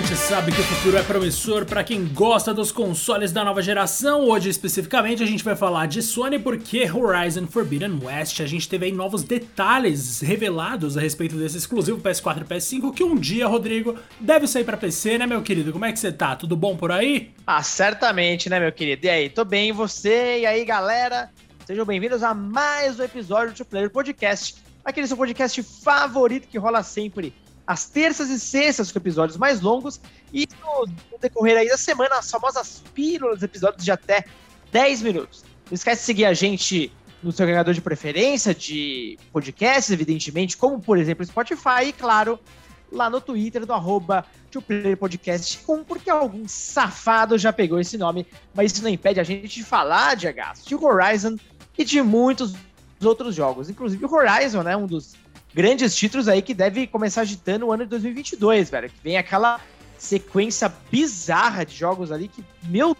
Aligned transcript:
gente 0.00 0.16
sabe 0.16 0.50
que 0.50 0.60
o 0.60 0.64
futuro 0.64 0.96
é 0.96 1.04
promissor 1.04 1.64
para 1.64 1.84
quem 1.84 2.04
gosta 2.04 2.52
dos 2.52 2.72
consoles 2.72 3.30
da 3.30 3.44
nova 3.44 3.62
geração. 3.62 4.28
Hoje, 4.28 4.48
especificamente, 4.50 5.22
a 5.22 5.26
gente 5.26 5.44
vai 5.44 5.54
falar 5.54 5.86
de 5.86 6.02
Sony 6.02 6.36
porque 6.36 6.90
Horizon 6.90 7.46
Forbidden 7.46 8.00
West. 8.02 8.40
A 8.40 8.46
gente 8.46 8.68
teve 8.68 8.86
aí 8.86 8.92
novos 8.92 9.22
detalhes 9.22 10.20
revelados 10.20 10.96
a 10.96 11.00
respeito 11.00 11.36
desse 11.36 11.58
exclusivo 11.58 12.00
PS4 12.00 12.40
e 12.40 12.44
PS5 12.44 12.92
que 12.92 13.04
um 13.04 13.14
dia, 13.14 13.46
Rodrigo, 13.46 13.96
deve 14.18 14.48
sair 14.48 14.64
para 14.64 14.76
PC, 14.76 15.16
né, 15.16 15.28
meu 15.28 15.42
querido? 15.42 15.72
Como 15.72 15.84
é 15.84 15.92
que 15.92 16.00
você 16.00 16.10
tá? 16.10 16.34
Tudo 16.34 16.56
bom 16.56 16.76
por 16.76 16.90
aí? 16.90 17.32
Ah, 17.46 17.62
certamente, 17.62 18.50
né, 18.50 18.58
meu 18.58 18.72
querido? 18.72 19.06
E 19.06 19.08
aí, 19.08 19.30
tô 19.30 19.44
bem, 19.44 19.68
e 19.68 19.72
você? 19.72 20.40
E 20.40 20.46
aí, 20.46 20.64
galera? 20.64 21.30
Sejam 21.64 21.84
bem-vindos 21.84 22.24
a 22.24 22.34
mais 22.34 22.98
um 22.98 23.04
episódio 23.04 23.52
do 23.52 23.58
Two 23.58 23.66
Player 23.66 23.90
Podcast, 23.90 24.56
aquele 24.84 25.06
seu 25.06 25.16
podcast 25.16 25.62
favorito 25.62 26.48
que 26.48 26.58
rola 26.58 26.82
sempre 26.82 27.32
às 27.66 27.86
terças 27.88 28.28
e 28.30 28.38
sextas 28.38 28.92
com 28.92 28.98
episódios 28.98 29.36
mais 29.36 29.60
longos 29.60 30.00
e 30.32 30.46
no, 30.60 31.18
decorrer 31.18 31.56
aí 31.56 31.68
da 31.68 31.78
semana 31.78 32.16
as 32.18 32.30
famosas 32.30 32.82
pílulas, 32.94 33.42
episódios 33.42 33.84
de 33.84 33.90
até 33.90 34.24
10 34.70 35.02
minutos. 35.02 35.44
Não 35.70 35.74
esquece 35.74 36.02
de 36.02 36.06
seguir 36.06 36.24
a 36.26 36.34
gente 36.34 36.92
no 37.22 37.32
seu 37.32 37.44
agregador 37.44 37.72
de 37.72 37.80
preferência 37.80 38.54
de 38.54 39.18
podcasts, 39.32 39.90
evidentemente, 39.90 40.56
como 40.56 40.80
por 40.80 40.98
exemplo 40.98 41.24
Spotify 41.24 41.86
e 41.86 41.92
claro, 41.92 42.38
lá 42.92 43.08
no 43.08 43.20
Twitter 43.20 43.64
do 43.64 43.72
arroba 43.72 44.24
Podcast, 45.00 45.64
porque 45.84 46.08
algum 46.08 46.46
safado 46.46 47.36
já 47.36 47.52
pegou 47.52 47.80
esse 47.80 47.98
nome, 47.98 48.24
mas 48.54 48.72
isso 48.72 48.82
não 48.84 48.90
impede 48.90 49.18
a 49.18 49.24
gente 49.24 49.48
de 49.48 49.64
falar 49.64 50.14
de 50.14 50.32
de 50.64 50.74
Horizon 50.76 51.36
e 51.76 51.84
de 51.84 52.00
muitos 52.00 52.54
outros 53.02 53.34
jogos, 53.34 53.68
inclusive 53.68 54.04
o 54.04 54.12
Horizon, 54.14 54.62
né, 54.62 54.76
um 54.76 54.86
dos 54.86 55.16
grandes 55.54 55.94
títulos 55.94 56.28
aí 56.28 56.42
que 56.42 56.52
deve 56.52 56.86
começar 56.86 57.20
agitando 57.20 57.66
o 57.66 57.72
ano 57.72 57.84
de 57.84 57.90
2022, 57.90 58.70
velho. 58.70 58.90
Que 58.90 58.96
vem 59.02 59.16
aquela 59.16 59.60
sequência 59.96 60.72
bizarra 60.90 61.64
de 61.64 61.74
jogos 61.74 62.10
ali 62.10 62.28
que, 62.28 62.44
meu 62.64 62.96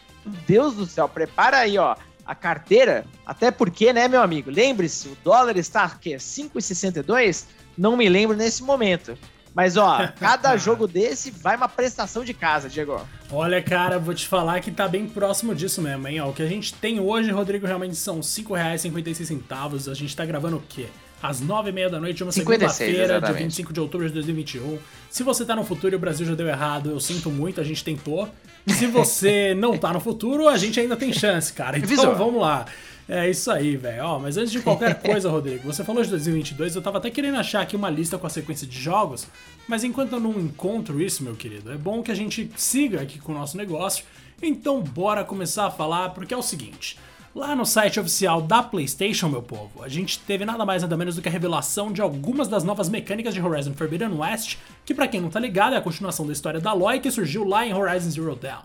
Deus 0.46 0.74
do 0.74 0.86
céu, 0.86 1.08
prepara 1.08 1.58
aí, 1.58 1.76
ó, 1.76 1.96
a 2.24 2.34
carteira. 2.34 3.04
Até 3.26 3.50
porque, 3.50 3.92
né, 3.92 4.08
meu 4.08 4.22
amigo? 4.22 4.50
Lembre-se, 4.50 5.08
o 5.08 5.16
dólar 5.22 5.56
está, 5.56 5.86
o 5.86 5.98
quê? 5.98 6.16
5,62? 6.16 7.46
Não 7.76 7.96
me 7.96 8.08
lembro 8.08 8.36
nesse 8.36 8.62
momento. 8.62 9.18
Mas, 9.54 9.76
ó, 9.76 10.08
cada 10.18 10.56
jogo 10.56 10.86
desse 10.86 11.30
vai 11.30 11.56
uma 11.56 11.68
prestação 11.68 12.24
de 12.24 12.34
casa, 12.34 12.68
Diego. 12.68 13.00
Olha, 13.30 13.62
cara, 13.62 13.98
vou 13.98 14.14
te 14.14 14.26
falar 14.26 14.60
que 14.60 14.70
tá 14.70 14.88
bem 14.88 15.06
próximo 15.06 15.54
disso 15.54 15.82
mesmo, 15.82 16.08
hein? 16.08 16.20
Ó, 16.20 16.30
o 16.30 16.32
que 16.32 16.42
a 16.42 16.48
gente 16.48 16.74
tem 16.74 16.98
hoje, 16.98 17.30
Rodrigo, 17.30 17.66
realmente 17.66 17.96
são 17.96 18.16
R$ 18.16 18.22
5,56. 18.22 19.90
A 19.90 19.94
gente 19.94 20.16
tá 20.16 20.24
gravando 20.24 20.56
o 20.56 20.62
quê? 20.68 20.88
Às 21.24 21.40
nove 21.40 21.70
e 21.70 21.72
meia 21.72 21.88
da 21.88 21.98
noite, 21.98 22.22
uma 22.22 22.30
segunda-feira, 22.30 23.18
dia 23.18 23.32
25 23.32 23.72
de 23.72 23.80
outubro 23.80 24.06
de 24.06 24.12
2021. 24.12 24.78
Se 25.08 25.22
você 25.22 25.42
tá 25.42 25.56
no 25.56 25.64
futuro 25.64 25.94
e 25.94 25.96
o 25.96 25.98
Brasil 25.98 26.26
já 26.26 26.34
deu 26.34 26.46
errado, 26.46 26.90
eu 26.90 27.00
sinto 27.00 27.30
muito, 27.30 27.62
a 27.62 27.64
gente 27.64 27.82
tentou. 27.82 28.28
Se 28.66 28.86
você 28.86 29.54
não 29.56 29.78
tá 29.78 29.90
no 29.90 30.00
futuro, 30.00 30.46
a 30.46 30.58
gente 30.58 30.78
ainda 30.78 30.96
tem 30.96 31.14
chance, 31.14 31.50
cara. 31.50 31.78
Então 31.78 32.14
vamos 32.14 32.42
lá. 32.42 32.66
É 33.08 33.30
isso 33.30 33.50
aí, 33.50 33.74
velho. 33.74 34.04
Ó, 34.04 34.18
mas 34.18 34.36
antes 34.36 34.52
de 34.52 34.60
qualquer 34.60 35.00
coisa, 35.00 35.30
Rodrigo, 35.30 35.64
você 35.64 35.82
falou 35.82 36.02
de 36.02 36.10
2022, 36.10 36.76
eu 36.76 36.82
tava 36.82 36.98
até 36.98 37.10
querendo 37.10 37.38
achar 37.38 37.62
aqui 37.62 37.74
uma 37.74 37.88
lista 37.88 38.18
com 38.18 38.26
a 38.26 38.30
sequência 38.30 38.66
de 38.66 38.78
jogos, 38.78 39.26
mas 39.66 39.82
enquanto 39.82 40.12
eu 40.12 40.20
não 40.20 40.38
encontro 40.38 41.00
isso, 41.00 41.24
meu 41.24 41.34
querido, 41.34 41.72
é 41.72 41.76
bom 41.78 42.02
que 42.02 42.10
a 42.10 42.14
gente 42.14 42.50
siga 42.54 43.00
aqui 43.00 43.18
com 43.18 43.32
o 43.32 43.34
nosso 43.34 43.56
negócio. 43.56 44.04
Então, 44.42 44.82
bora 44.82 45.24
começar 45.24 45.64
a 45.64 45.70
falar, 45.70 46.10
porque 46.10 46.34
é 46.34 46.36
o 46.36 46.42
seguinte. 46.42 46.98
Lá 47.34 47.56
no 47.56 47.66
site 47.66 47.98
oficial 47.98 48.40
da 48.40 48.62
PlayStation, 48.62 49.28
meu 49.28 49.42
povo, 49.42 49.82
a 49.82 49.88
gente 49.88 50.20
teve 50.20 50.44
nada 50.44 50.64
mais 50.64 50.82
nada 50.82 50.96
menos 50.96 51.16
do 51.16 51.22
que 51.22 51.28
a 51.28 51.32
revelação 51.32 51.92
de 51.92 52.00
algumas 52.00 52.46
das 52.46 52.62
novas 52.62 52.88
mecânicas 52.88 53.34
de 53.34 53.42
Horizon 53.42 53.74
Forbidden 53.74 54.16
West, 54.16 54.58
que 54.84 54.94
para 54.94 55.08
quem 55.08 55.20
não 55.20 55.30
tá 55.30 55.40
ligado 55.40 55.74
é 55.74 55.78
a 55.78 55.80
continuação 55.80 56.24
da 56.24 56.32
história 56.32 56.60
da 56.60 56.70
Aloy 56.70 57.00
que 57.00 57.10
surgiu 57.10 57.42
lá 57.42 57.66
em 57.66 57.74
Horizon 57.74 58.10
Zero 58.10 58.36
Dawn. 58.36 58.62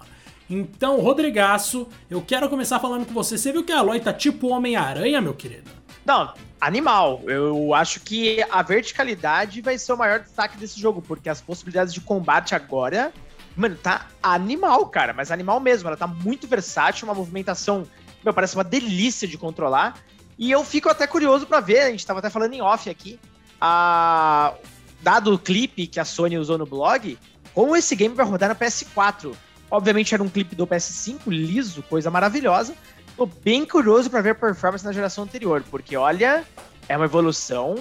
Então, 0.47 1.01
Rodrigaço, 1.01 1.87
eu 2.11 2.21
quero 2.21 2.47
começar 2.47 2.79
falando 2.79 3.07
com 3.07 3.13
você. 3.13 3.39
Você 3.39 3.51
viu 3.51 3.63
que 3.63 3.71
a 3.71 3.79
Aloy 3.79 3.99
tá 3.99 4.13
tipo 4.13 4.49
Homem-Aranha, 4.49 5.19
meu 5.19 5.33
querido? 5.33 5.71
Não, 6.05 6.31
animal. 6.61 7.21
Eu 7.25 7.73
acho 7.73 8.01
que 8.01 8.45
a 8.51 8.61
verticalidade 8.61 9.61
vai 9.61 9.79
ser 9.79 9.93
o 9.93 9.97
maior 9.97 10.19
destaque 10.19 10.57
desse 10.57 10.79
jogo, 10.79 11.01
porque 11.01 11.27
as 11.27 11.41
possibilidades 11.41 11.91
de 11.91 12.01
combate 12.01 12.53
agora, 12.53 13.11
mano, 13.55 13.75
tá 13.75 14.05
animal, 14.21 14.85
cara, 14.87 15.11
mas 15.11 15.31
animal 15.31 15.59
mesmo. 15.59 15.87
Ela 15.87 15.97
tá 15.97 16.05
muito 16.05 16.47
versátil, 16.47 17.07
uma 17.07 17.15
movimentação 17.15 17.87
meu, 18.23 18.33
parece 18.33 18.55
uma 18.55 18.63
delícia 18.63 19.27
de 19.27 19.37
controlar. 19.37 19.97
E 20.37 20.51
eu 20.51 20.63
fico 20.63 20.89
até 20.89 21.05
curioso 21.05 21.45
para 21.45 21.59
ver, 21.59 21.81
a 21.81 21.91
gente 21.91 22.05
tava 22.05 22.19
até 22.19 22.29
falando 22.29 22.53
em 22.53 22.61
off 22.61 22.89
aqui, 22.89 23.19
a... 23.59 24.53
dado 25.01 25.33
o 25.33 25.39
clipe 25.39 25.85
que 25.85 25.99
a 25.99 26.05
Sony 26.05 26.37
usou 26.37 26.57
no 26.57 26.65
blog, 26.65 27.17
como 27.53 27.75
esse 27.75 27.95
game 27.95 28.15
vai 28.15 28.25
rodar 28.25 28.49
na 28.49 28.55
PS4. 28.55 29.35
Obviamente 29.69 30.13
era 30.13 30.23
um 30.23 30.29
clipe 30.29 30.55
do 30.55 30.65
PS5, 30.65 31.19
liso, 31.27 31.83
coisa 31.83 32.09
maravilhosa. 32.09 32.73
Tô 33.17 33.25
bem 33.25 33.65
curioso 33.65 34.09
para 34.09 34.21
ver 34.21 34.29
a 34.29 34.35
performance 34.35 34.85
na 34.85 34.93
geração 34.93 35.25
anterior, 35.25 35.63
porque 35.69 35.97
olha, 35.97 36.45
é 36.87 36.95
uma 36.95 37.05
evolução, 37.05 37.75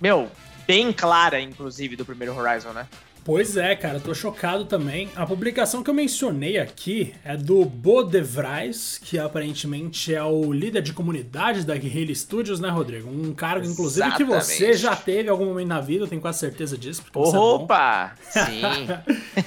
meu, 0.00 0.30
bem 0.66 0.92
clara, 0.92 1.40
inclusive, 1.40 1.96
do 1.96 2.04
primeiro 2.04 2.36
Horizon, 2.36 2.72
né? 2.72 2.86
Pois 3.30 3.56
é, 3.56 3.76
cara, 3.76 4.00
tô 4.00 4.12
chocado 4.12 4.64
também. 4.64 5.08
A 5.14 5.24
publicação 5.24 5.84
que 5.84 5.88
eu 5.88 5.94
mencionei 5.94 6.58
aqui 6.58 7.14
é 7.24 7.36
do 7.36 7.64
Bo 7.64 8.02
De 8.02 8.20
Vries, 8.20 8.98
que 9.04 9.20
aparentemente 9.20 10.12
é 10.12 10.20
o 10.24 10.52
líder 10.52 10.82
de 10.82 10.92
comunidades 10.92 11.64
da 11.64 11.76
Guerrilla 11.76 12.12
Studios, 12.12 12.58
né, 12.58 12.68
Rodrigo? 12.68 13.08
Um 13.08 13.32
cargo, 13.32 13.64
inclusive, 13.64 14.04
Exatamente. 14.04 14.34
que 14.36 14.44
você 14.44 14.72
já 14.72 14.96
teve 14.96 15.28
algum 15.28 15.44
momento 15.44 15.68
na 15.68 15.80
vida, 15.80 16.02
eu 16.02 16.08
tenho 16.08 16.20
quase 16.20 16.40
certeza 16.40 16.76
disso. 16.76 17.04
É 17.14 17.18
Opa! 17.20 18.14
É 18.34 18.44
Sim! 18.46 18.62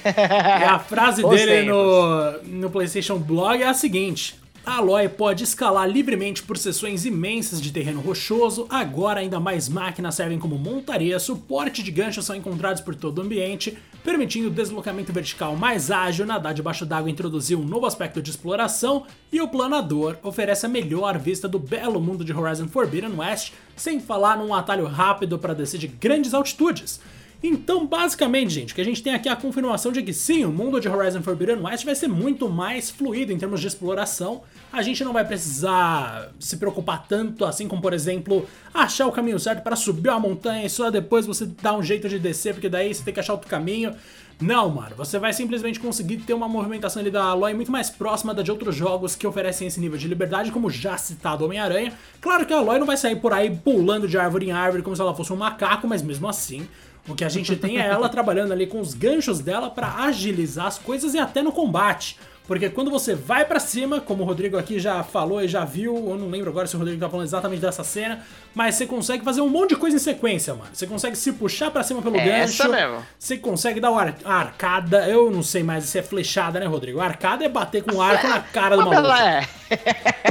e 0.00 0.64
a 0.64 0.78
frase 0.78 1.22
dele 1.22 1.68
no, 1.68 2.42
no 2.42 2.70
PlayStation 2.70 3.18
Blog 3.18 3.62
é 3.62 3.66
a 3.66 3.74
seguinte: 3.74 4.40
a 4.66 4.76
Aloy 4.76 5.08
pode 5.08 5.44
escalar 5.44 5.88
livremente 5.88 6.42
por 6.42 6.56
seções 6.56 7.04
imensas 7.04 7.60
de 7.60 7.70
terreno 7.70 8.00
rochoso, 8.00 8.66
agora 8.70 9.20
ainda 9.20 9.38
mais 9.38 9.68
máquinas 9.68 10.14
servem 10.14 10.38
como 10.38 10.58
montaria, 10.58 11.18
suporte 11.18 11.82
de 11.82 11.90
ganchos 11.90 12.24
são 12.24 12.34
encontrados 12.34 12.80
por 12.80 12.94
todo 12.94 13.18
o 13.18 13.22
ambiente, 13.22 13.76
permitindo 14.02 14.48
o 14.48 14.50
deslocamento 14.50 15.12
vertical 15.12 15.54
mais 15.54 15.90
ágil, 15.90 16.24
nadar 16.24 16.54
debaixo 16.54 16.86
d'água 16.86 17.10
introduzir 17.10 17.58
um 17.58 17.64
novo 17.64 17.84
aspecto 17.84 18.22
de 18.22 18.30
exploração, 18.30 19.04
e 19.30 19.40
o 19.40 19.48
planador 19.48 20.16
oferece 20.22 20.64
a 20.64 20.68
melhor 20.68 21.18
vista 21.18 21.46
do 21.46 21.58
belo 21.58 22.00
mundo 22.00 22.24
de 22.24 22.32
Horizon 22.32 22.68
Forbidden 22.68 23.16
West, 23.16 23.52
sem 23.76 24.00
falar 24.00 24.38
num 24.38 24.54
atalho 24.54 24.86
rápido 24.86 25.38
para 25.38 25.54
descer 25.54 25.78
de 25.78 25.88
grandes 25.88 26.32
altitudes. 26.32 27.00
Então, 27.46 27.86
basicamente, 27.86 28.54
gente, 28.54 28.72
o 28.72 28.74
que 28.74 28.80
a 28.80 28.84
gente 28.84 29.02
tem 29.02 29.12
aqui 29.12 29.28
é 29.28 29.32
a 29.32 29.36
confirmação 29.36 29.92
de 29.92 30.02
que 30.02 30.14
sim, 30.14 30.46
o 30.46 30.50
mundo 30.50 30.80
de 30.80 30.88
Horizon 30.88 31.20
Forbidden 31.20 31.60
West 31.60 31.84
vai 31.84 31.94
ser 31.94 32.08
muito 32.08 32.48
mais 32.48 32.88
fluido 32.88 33.34
em 33.34 33.36
termos 33.36 33.60
de 33.60 33.66
exploração. 33.66 34.40
A 34.72 34.80
gente 34.80 35.04
não 35.04 35.12
vai 35.12 35.26
precisar 35.26 36.32
se 36.40 36.56
preocupar 36.56 37.06
tanto 37.06 37.44
assim 37.44 37.68
como, 37.68 37.82
por 37.82 37.92
exemplo, 37.92 38.48
achar 38.72 39.06
o 39.06 39.12
caminho 39.12 39.38
certo 39.38 39.62
para 39.62 39.76
subir 39.76 40.08
uma 40.08 40.20
montanha 40.20 40.64
e 40.64 40.70
só 40.70 40.90
depois 40.90 41.26
você 41.26 41.44
dá 41.60 41.76
um 41.76 41.82
jeito 41.82 42.08
de 42.08 42.18
descer, 42.18 42.54
porque 42.54 42.70
daí 42.70 42.94
você 42.94 43.04
tem 43.04 43.12
que 43.12 43.20
achar 43.20 43.34
outro 43.34 43.50
caminho. 43.50 43.94
Não, 44.40 44.70
mano, 44.70 44.96
você 44.96 45.18
vai 45.18 45.34
simplesmente 45.34 45.78
conseguir 45.78 46.16
ter 46.16 46.32
uma 46.32 46.48
movimentação 46.48 47.02
ali 47.02 47.10
da 47.10 47.24
Aloy 47.24 47.52
muito 47.52 47.70
mais 47.70 47.90
próxima 47.90 48.32
da 48.32 48.42
de 48.42 48.50
outros 48.50 48.74
jogos 48.74 49.14
que 49.14 49.26
oferecem 49.26 49.68
esse 49.68 49.78
nível 49.78 49.98
de 49.98 50.08
liberdade, 50.08 50.50
como 50.50 50.70
já 50.70 50.96
citado 50.96 51.44
Homem-Aranha. 51.44 51.92
Claro 52.22 52.46
que 52.46 52.54
a 52.54 52.56
Aloy 52.56 52.78
não 52.78 52.86
vai 52.86 52.96
sair 52.96 53.16
por 53.16 53.34
aí 53.34 53.54
pulando 53.54 54.08
de 54.08 54.16
árvore 54.16 54.46
em 54.46 54.52
árvore 54.52 54.82
como 54.82 54.96
se 54.96 55.02
ela 55.02 55.14
fosse 55.14 55.32
um 55.32 55.36
macaco, 55.36 55.86
mas 55.86 56.02
mesmo 56.02 56.26
assim, 56.26 56.66
o 57.08 57.14
que 57.14 57.24
a 57.24 57.28
gente 57.28 57.54
tem 57.56 57.78
é 57.78 57.86
ela 57.86 58.08
trabalhando 58.08 58.52
ali 58.52 58.66
com 58.66 58.80
os 58.80 58.94
ganchos 58.94 59.40
dela 59.40 59.70
para 59.70 60.04
agilizar 60.04 60.66
as 60.66 60.78
coisas 60.78 61.14
e 61.14 61.18
até 61.18 61.42
no 61.42 61.52
combate. 61.52 62.16
Porque 62.46 62.68
quando 62.68 62.90
você 62.90 63.14
vai 63.14 63.44
para 63.44 63.58
cima, 63.58 64.00
como 64.00 64.22
o 64.22 64.26
Rodrigo 64.26 64.58
aqui 64.58 64.78
já 64.78 65.02
falou 65.02 65.42
e 65.42 65.48
já 65.48 65.64
viu, 65.64 65.96
eu 65.96 66.18
não 66.18 66.28
lembro 66.28 66.50
agora 66.50 66.66
se 66.66 66.76
o 66.76 66.78
Rodrigo 66.78 67.00
tá 67.00 67.08
falando 67.08 67.26
exatamente 67.26 67.60
dessa 67.60 67.82
cena, 67.82 68.22
mas 68.54 68.74
você 68.74 68.86
consegue 68.86 69.24
fazer 69.24 69.40
um 69.40 69.48
monte 69.48 69.70
de 69.70 69.76
coisa 69.76 69.96
em 69.96 69.98
sequência, 69.98 70.54
mano. 70.54 70.68
Você 70.70 70.86
consegue 70.86 71.16
se 71.16 71.32
puxar 71.32 71.70
para 71.70 71.82
cima 71.82 72.02
pelo 72.02 72.16
é 72.16 72.24
gancho. 72.24 72.62
Essa 72.62 72.68
mesmo. 72.68 73.02
Você 73.18 73.38
consegue 73.38 73.80
dar 73.80 73.90
uma 73.90 74.14
arcada, 74.26 75.08
eu 75.08 75.30
não 75.30 75.42
sei 75.42 75.62
mais 75.62 75.84
se 75.84 75.98
é 75.98 76.02
flechada, 76.02 76.60
né, 76.60 76.66
Rodrigo? 76.66 77.00
Arcada 77.00 77.46
é 77.46 77.48
bater 77.48 77.82
com 77.82 77.96
o 77.96 78.02
arco 78.02 78.28
na 78.28 78.40
cara 78.40 78.76
do 78.76 78.84
maluco. 78.84 79.14
É. 79.14 79.48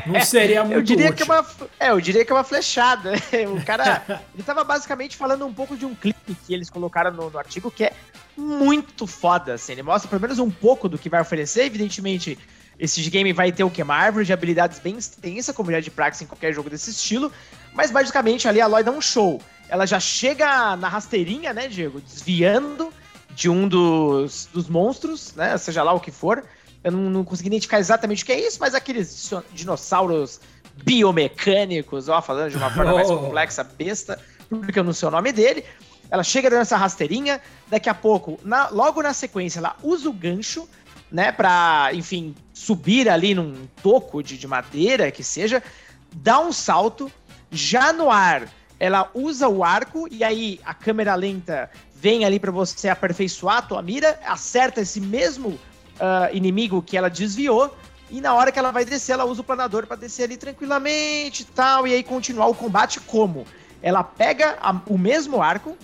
Não 0.06 0.22
seria 0.22 0.64
muito 0.64 0.78
eu 0.78 0.81
diria 0.84 1.10
útil. 1.10 1.25
Que 1.25 1.31
é, 1.31 1.36
uma, 1.36 1.46
é, 1.80 1.90
eu 1.90 2.00
diria 2.00 2.24
que 2.24 2.31
é 2.31 2.36
uma 2.36 2.44
flechada. 2.44 3.14
O 3.54 3.66
cara, 3.66 4.04
ele 4.34 4.44
tava 4.44 4.64
basicamente 4.64 5.18
falando 5.18 5.46
um 5.46 5.54
pouco 5.54 5.75
de 5.75 5.86
um 5.86 5.94
clipe 5.96 6.23
que 6.46 6.54
eles 6.54 6.70
colocaram 6.70 7.12
no, 7.12 7.30
no 7.30 7.38
artigo 7.38 7.70
que 7.70 7.84
é 7.84 7.94
muito 8.38 9.06
foda, 9.06 9.54
assim. 9.54 9.74
Ele 9.74 9.84
mostra 9.84 10.10
pelo 10.10 10.22
menos 10.22 10.40
um 10.40 10.50
pouco 10.50 10.90
do 10.90 10.98
que 10.98 11.10
vai 11.10 11.22
oferecer. 11.22 11.66
Evidentemente, 11.66 12.38
esse 12.80 13.02
game 13.10 13.31
vai 13.34 13.52
ter 13.52 13.64
o 13.64 13.70
que? 13.70 13.81
Uma 13.81 13.96
árvore 13.96 14.25
de 14.25 14.34
habilidades 14.34 14.80
bem 14.80 14.98
extensa, 14.98 15.54
como 15.54 15.72
já 15.72 15.78
é 15.78 15.81
de 15.81 15.92
praxe 15.92 16.24
em 16.24 16.28
qualquer 16.28 16.54
jogo 16.54 16.70
desse 16.70 16.90
estilo. 16.90 17.31
Mas 17.74 17.92
basicamente 17.92 18.48
ali 18.48 18.62
a 18.62 18.68
Lloyd 18.68 18.86
dá 18.86 18.92
um 18.92 19.02
show. 19.02 19.42
Ela 19.70 19.86
já 19.86 20.00
chega 20.00 20.75
na 20.75 20.88
rasteirinha, 20.88 21.54
né, 21.54 21.68
Diego? 21.68 22.02
Desviando 22.02 22.92
de 23.30 23.50
um 23.50 23.68
dos, 23.68 24.48
dos 24.54 24.68
monstros, 24.68 25.34
né? 25.36 25.58
Seja 25.58 25.84
lá 25.84 25.94
o 25.94 26.00
que 26.00 26.12
for. 26.12 26.44
Eu 26.84 26.92
não, 26.92 27.10
não 27.10 27.24
consegui 27.24 27.48
identificar 27.48 27.80
exatamente 27.80 28.24
o 28.24 28.25
que 28.25 28.31
é 28.31 28.48
isso, 28.48 28.58
mas 28.60 28.75
aqueles 28.75 29.31
dinossauros 29.54 30.42
biomecânicos, 30.84 32.10
ó, 32.10 32.22
falando 32.22 32.52
de 32.52 32.58
uma 32.58 32.70
forma 32.70 32.94
mais 32.94 33.08
complexa, 33.10 33.64
besta, 33.64 34.20
porque 34.50 34.80
eu 34.80 34.84
não 34.84 34.94
sei 34.94 35.08
o 35.08 35.12
nome 35.12 35.31
dele. 35.31 35.64
Ela 36.13 36.24
chega 36.24 36.48
dando 36.48 36.62
essa 36.62 36.77
rasteirinha, 36.77 37.42
daqui 37.68 37.89
a 37.89 37.94
pouco, 37.95 38.39
na, 38.44 38.69
logo 38.69 39.01
na 39.01 39.15
sequência, 39.15 39.57
ela 39.57 39.75
usa 39.81 40.07
o 40.07 40.13
gancho, 40.13 40.69
né, 41.12 41.31
pra, 41.31 41.89
enfim, 41.92 42.36
subir 42.54 43.10
ali 43.10 43.33
num 43.33 43.68
toco 43.81 44.21
de, 44.21 44.38
de 44.38 44.48
madeira, 44.48 45.10
que 45.10 45.24
seja, 45.24 45.63
dá 46.12 46.39
um 46.39 46.51
salto, 46.51 47.12
já 47.50 47.92
no 47.92 48.12
ar, 48.12 48.48
ela 48.80 49.10
usa 49.15 49.50
o 49.50 49.63
arco, 49.63 50.07
e 50.12 50.24
aí 50.24 50.60
a 50.63 50.71
câmera 50.71 51.15
lenta 51.15 51.68
vem 51.95 52.25
ali 52.25 52.39
para 52.39 52.51
você 52.51 52.89
aperfeiçoar 52.89 53.57
a 53.57 53.62
tua 53.63 53.81
mira, 53.81 54.19
acerta 54.24 54.81
esse 54.81 55.01
mesmo 55.01 55.50
uh, 55.50 56.30
inimigo 56.31 56.83
que 56.83 56.95
ela 56.95 57.10
desviou, 57.10 57.75
e 58.12 58.21
na 58.21 58.36
hora 58.36 58.51
que 58.51 58.60
ela 58.60 58.69
vai 58.69 58.86
descer, 58.86 59.13
ela 59.13 59.25
usa 59.25 59.42
o 59.42 59.44
planador 59.44 59.88
para 59.88 59.95
descer 59.95 60.25
ali 60.25 60.38
tranquilamente 60.38 61.42
e 61.42 61.45
tal, 61.45 61.88
e 61.88 61.94
aí 61.95 62.04
continuar 62.04 62.45
o 62.45 62.54
combate 62.54 63.00
como? 63.00 63.48
Ela 63.81 64.04
pega 64.04 64.60
a, 64.62 64.80
o 64.86 64.95
mesmo 64.95 65.42
arco, 65.42 65.75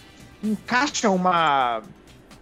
encaixa 0.44 1.10
uma, 1.10 1.82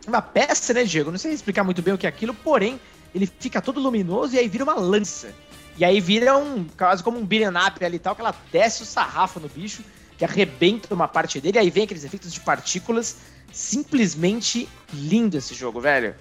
uma 0.08 0.22
peça, 0.22 0.74
né, 0.74 0.84
Diego? 0.84 1.12
Não 1.12 1.18
sei 1.18 1.34
explicar 1.34 1.64
muito 1.64 1.82
bem 1.82 1.94
o 1.94 1.98
que 1.98 2.06
é 2.06 2.10
aquilo, 2.10 2.34
porém, 2.34 2.80
ele 3.14 3.26
fica 3.40 3.62
todo 3.62 3.80
luminoso 3.80 4.36
e 4.36 4.40
aí 4.40 4.48
vira 4.48 4.64
uma 4.64 4.76
lança. 4.76 5.34
E 5.78 5.86
aí 5.86 6.00
vira 6.02 6.36
um, 6.38 6.66
quase 6.78 7.04
como 7.04 7.20
um 7.20 7.24
up 7.24 7.86
ali 7.86 7.98
e 7.98 8.00
tal, 8.00 8.16
que 8.16 8.22
ela 8.22 8.36
desce 8.52 8.82
o 8.82 8.86
sarrafo 8.86 9.40
no 9.40 9.48
bicho, 9.48 9.84
que 10.18 10.26
arrebenta 10.26 10.94
uma 10.94 11.08
parte 11.08 11.40
dele, 11.40 11.60
aí 11.60 11.70
vem 11.70 11.84
aqueles 11.84 12.04
efeitos 12.04 12.34
de 12.34 12.40
partículas. 12.40 13.18
Simplesmente 13.52 14.68
lindo 14.92 15.38
esse 15.38 15.54
jogo, 15.54 15.80
velho. 15.80 16.16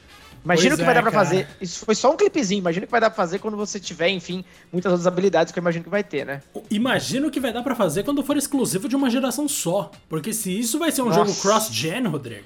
Imagina 0.47 0.75
o 0.75 0.79
que 0.79 0.83
é, 0.83 0.87
vai 0.87 0.95
dar 0.95 1.03
pra 1.03 1.11
cara. 1.11 1.25
fazer. 1.25 1.49
Isso 1.61 1.85
foi 1.85 1.95
só 1.97 2.13
um 2.13 2.17
clipezinho. 2.17 2.61
Imagina 2.61 2.85
o 2.85 2.87
que 2.87 2.91
vai 2.93 3.01
dar 3.01 3.11
pra 3.11 3.17
fazer 3.17 3.41
quando 3.41 3.57
você 3.57 3.81
tiver, 3.81 4.11
enfim, 4.11 4.45
muitas 4.73 4.93
outras 4.93 5.07
habilidades 5.07 5.53
que 5.53 5.59
eu 5.59 5.61
imagino 5.61 5.83
que 5.83 5.91
vai 5.91 6.05
ter, 6.05 6.25
né? 6.25 6.41
Imagina 6.71 7.27
o 7.27 7.31
que 7.31 7.41
vai 7.41 7.53
dar 7.53 7.65
pra 7.65 7.75
fazer 7.75 8.05
quando 8.05 8.23
for 8.23 8.37
exclusivo 8.37 8.89
de 8.89 8.95
uma 8.95 9.11
geração 9.11 9.49
só. 9.49 9.91
Porque 10.09 10.33
se 10.33 10.57
isso 10.57 10.79
vai 10.79 10.93
ser 10.93 11.03
um 11.03 11.07
nossa. 11.07 11.25
jogo 11.25 11.41
cross-gen, 11.41 12.07
Rodrigo, 12.07 12.45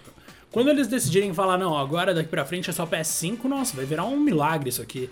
quando 0.51 0.71
eles 0.71 0.89
decidirem 0.89 1.35
falar, 1.35 1.59
não, 1.59 1.77
agora 1.77 2.15
daqui 2.15 2.29
pra 2.31 2.45
frente 2.47 2.71
é 2.71 2.73
só 2.73 2.87
PS5, 2.87 3.45
nossa, 3.45 3.77
vai 3.77 3.85
virar 3.85 4.05
um 4.05 4.19
milagre 4.19 4.71
isso 4.71 4.81
aqui. 4.81 5.11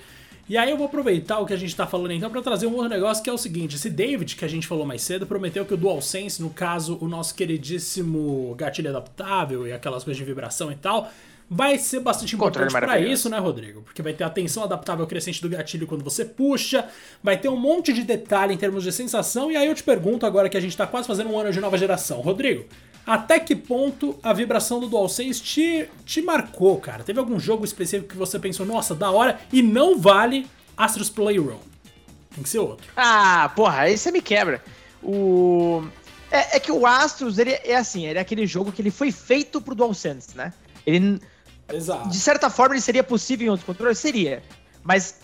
E 0.48 0.56
aí 0.56 0.70
eu 0.70 0.78
vou 0.78 0.86
aproveitar 0.86 1.40
o 1.40 1.44
que 1.44 1.52
a 1.52 1.58
gente 1.58 1.76
tá 1.76 1.86
falando 1.86 2.12
então 2.12 2.30
para 2.30 2.40
trazer 2.40 2.66
um 2.66 2.72
outro 2.72 2.88
negócio 2.88 3.22
que 3.22 3.28
é 3.28 3.32
o 3.32 3.36
seguinte, 3.36 3.76
esse 3.76 3.90
David 3.90 4.34
que 4.34 4.46
a 4.46 4.48
gente 4.48 4.66
falou 4.66 4.86
mais 4.86 5.02
cedo 5.02 5.26
prometeu 5.26 5.62
que 5.66 5.74
o 5.74 5.76
DualSense, 5.76 6.40
no 6.40 6.48
caso 6.48 6.96
o 7.02 7.06
nosso 7.06 7.34
queridíssimo 7.34 8.54
gatilho 8.56 8.88
adaptável 8.88 9.66
e 9.66 9.74
aquelas 9.74 10.04
coisas 10.04 10.16
de 10.16 10.24
vibração 10.24 10.72
e 10.72 10.74
tal, 10.74 11.12
vai 11.50 11.78
ser 11.78 12.00
bastante 12.00 12.34
importante 12.34 12.70
para 12.70 12.98
isso, 13.00 13.30
né, 13.30 13.38
Rodrigo? 13.38 13.82
Porque 13.82 14.02
vai 14.02 14.12
ter 14.12 14.24
a 14.24 14.30
tensão 14.30 14.64
adaptável 14.64 15.06
crescente 15.06 15.40
do 15.40 15.48
gatilho 15.48 15.86
quando 15.86 16.04
você 16.04 16.24
puxa, 16.24 16.88
vai 17.22 17.38
ter 17.38 17.48
um 17.48 17.56
monte 17.56 17.92
de 17.92 18.02
detalhe 18.02 18.52
em 18.52 18.58
termos 18.58 18.84
de 18.84 18.92
sensação, 18.92 19.50
e 19.50 19.56
aí 19.56 19.66
eu 19.66 19.74
te 19.74 19.82
pergunto 19.82 20.26
agora 20.26 20.48
que 20.48 20.56
a 20.56 20.60
gente 20.60 20.76
tá 20.76 20.86
quase 20.86 21.06
fazendo 21.06 21.30
um 21.30 21.38
ano 21.38 21.50
de 21.50 21.60
nova 21.60 21.78
geração, 21.78 22.20
Rodrigo, 22.20 22.66
até 23.06 23.40
que 23.40 23.56
ponto 23.56 24.18
a 24.22 24.34
vibração 24.34 24.80
do 24.80 24.88
DualSense 24.88 25.42
te, 25.42 25.88
te 26.04 26.20
marcou, 26.20 26.78
cara? 26.78 27.02
Teve 27.02 27.18
algum 27.18 27.40
jogo 27.40 27.64
específico 27.64 28.10
que 28.10 28.16
você 28.16 28.38
pensou, 28.38 28.66
nossa, 28.66 28.94
da 28.94 29.10
hora, 29.10 29.40
e 29.50 29.62
não 29.62 29.98
vale 29.98 30.46
Astros 30.76 31.08
Playroom? 31.08 31.58
Tem 32.34 32.42
que 32.42 32.48
ser 32.50 32.58
outro. 32.58 32.86
Ah, 32.94 33.50
porra, 33.56 33.80
aí 33.80 33.96
você 33.96 34.12
me 34.12 34.20
quebra. 34.20 34.62
O... 35.02 35.82
É, 36.30 36.56
é, 36.56 36.60
que 36.60 36.70
o 36.70 36.86
Astros, 36.86 37.38
ele 37.38 37.52
é 37.52 37.76
assim, 37.76 38.06
ele 38.06 38.18
é 38.18 38.22
aquele 38.22 38.46
jogo 38.46 38.70
que 38.70 38.82
ele 38.82 38.90
foi 38.90 39.10
feito 39.10 39.58
pro 39.62 39.74
DualSense, 39.74 40.36
né? 40.36 40.52
Ele 40.86 41.18
Exato. 41.72 42.08
De 42.08 42.18
certa 42.18 42.48
forma, 42.48 42.74
ele 42.74 42.80
seria 42.80 43.04
possível 43.04 43.46
em 43.46 43.50
outros 43.50 43.66
controles? 43.66 43.98
Seria. 43.98 44.42
Mas 44.82 45.20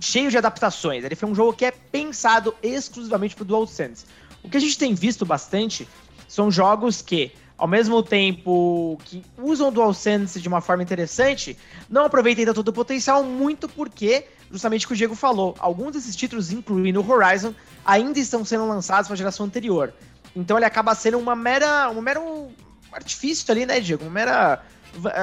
cheio 0.00 0.30
de 0.30 0.38
adaptações. 0.38 1.04
Ele 1.04 1.14
foi 1.14 1.28
um 1.28 1.34
jogo 1.34 1.52
que 1.52 1.64
é 1.64 1.70
pensado 1.70 2.54
exclusivamente 2.62 3.34
para 3.34 3.42
o 3.42 3.46
DualSense. 3.46 4.04
O 4.42 4.50
que 4.50 4.56
a 4.56 4.60
gente 4.60 4.78
tem 4.78 4.94
visto 4.94 5.24
bastante 5.24 5.88
são 6.28 6.50
jogos 6.50 7.00
que, 7.02 7.32
ao 7.56 7.66
mesmo 7.66 8.02
tempo 8.02 8.98
que 9.04 9.24
usam 9.38 9.68
o 9.68 9.70
DualSense 9.70 10.40
de 10.40 10.48
uma 10.48 10.60
forma 10.60 10.82
interessante, 10.82 11.56
não 11.88 12.04
aproveitam 12.04 12.42
ainda 12.42 12.54
todo 12.54 12.68
o 12.68 12.72
potencial, 12.72 13.22
muito 13.24 13.68
porque, 13.68 14.26
justamente 14.50 14.84
o 14.84 14.88
que 14.88 14.94
o 14.94 14.96
Diego 14.96 15.14
falou, 15.14 15.54
alguns 15.58 15.92
desses 15.92 16.14
títulos, 16.14 16.52
incluindo 16.52 17.00
o 17.00 17.10
Horizon, 17.10 17.54
ainda 17.84 18.18
estão 18.18 18.44
sendo 18.44 18.66
lançados 18.66 19.08
para 19.08 19.14
a 19.14 19.18
geração 19.18 19.46
anterior. 19.46 19.92
Então 20.34 20.58
ele 20.58 20.66
acaba 20.66 20.94
sendo 20.94 21.18
uma 21.18 21.34
mera, 21.34 21.90
um 21.90 22.00
mero 22.02 22.50
artifício 22.92 23.50
ali, 23.50 23.64
né, 23.64 23.80
Diego? 23.80 24.04
Uma 24.04 24.10
mera 24.10 24.62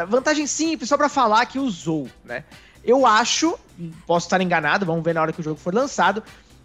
vantagem 0.07 0.47
simples, 0.47 0.89
só 0.89 0.97
para 0.97 1.09
falar 1.09 1.45
que 1.45 1.59
usou, 1.59 2.07
né? 2.23 2.43
Eu 2.83 3.05
acho, 3.05 3.57
posso 4.05 4.27
estar 4.27 4.41
enganado, 4.41 4.85
vamos 4.85 5.03
ver 5.03 5.13
na 5.13 5.21
hora 5.21 5.31
que 5.31 5.39
o 5.39 5.43
jogo 5.43 5.59
for 5.59 5.73
lançado, 5.73 6.21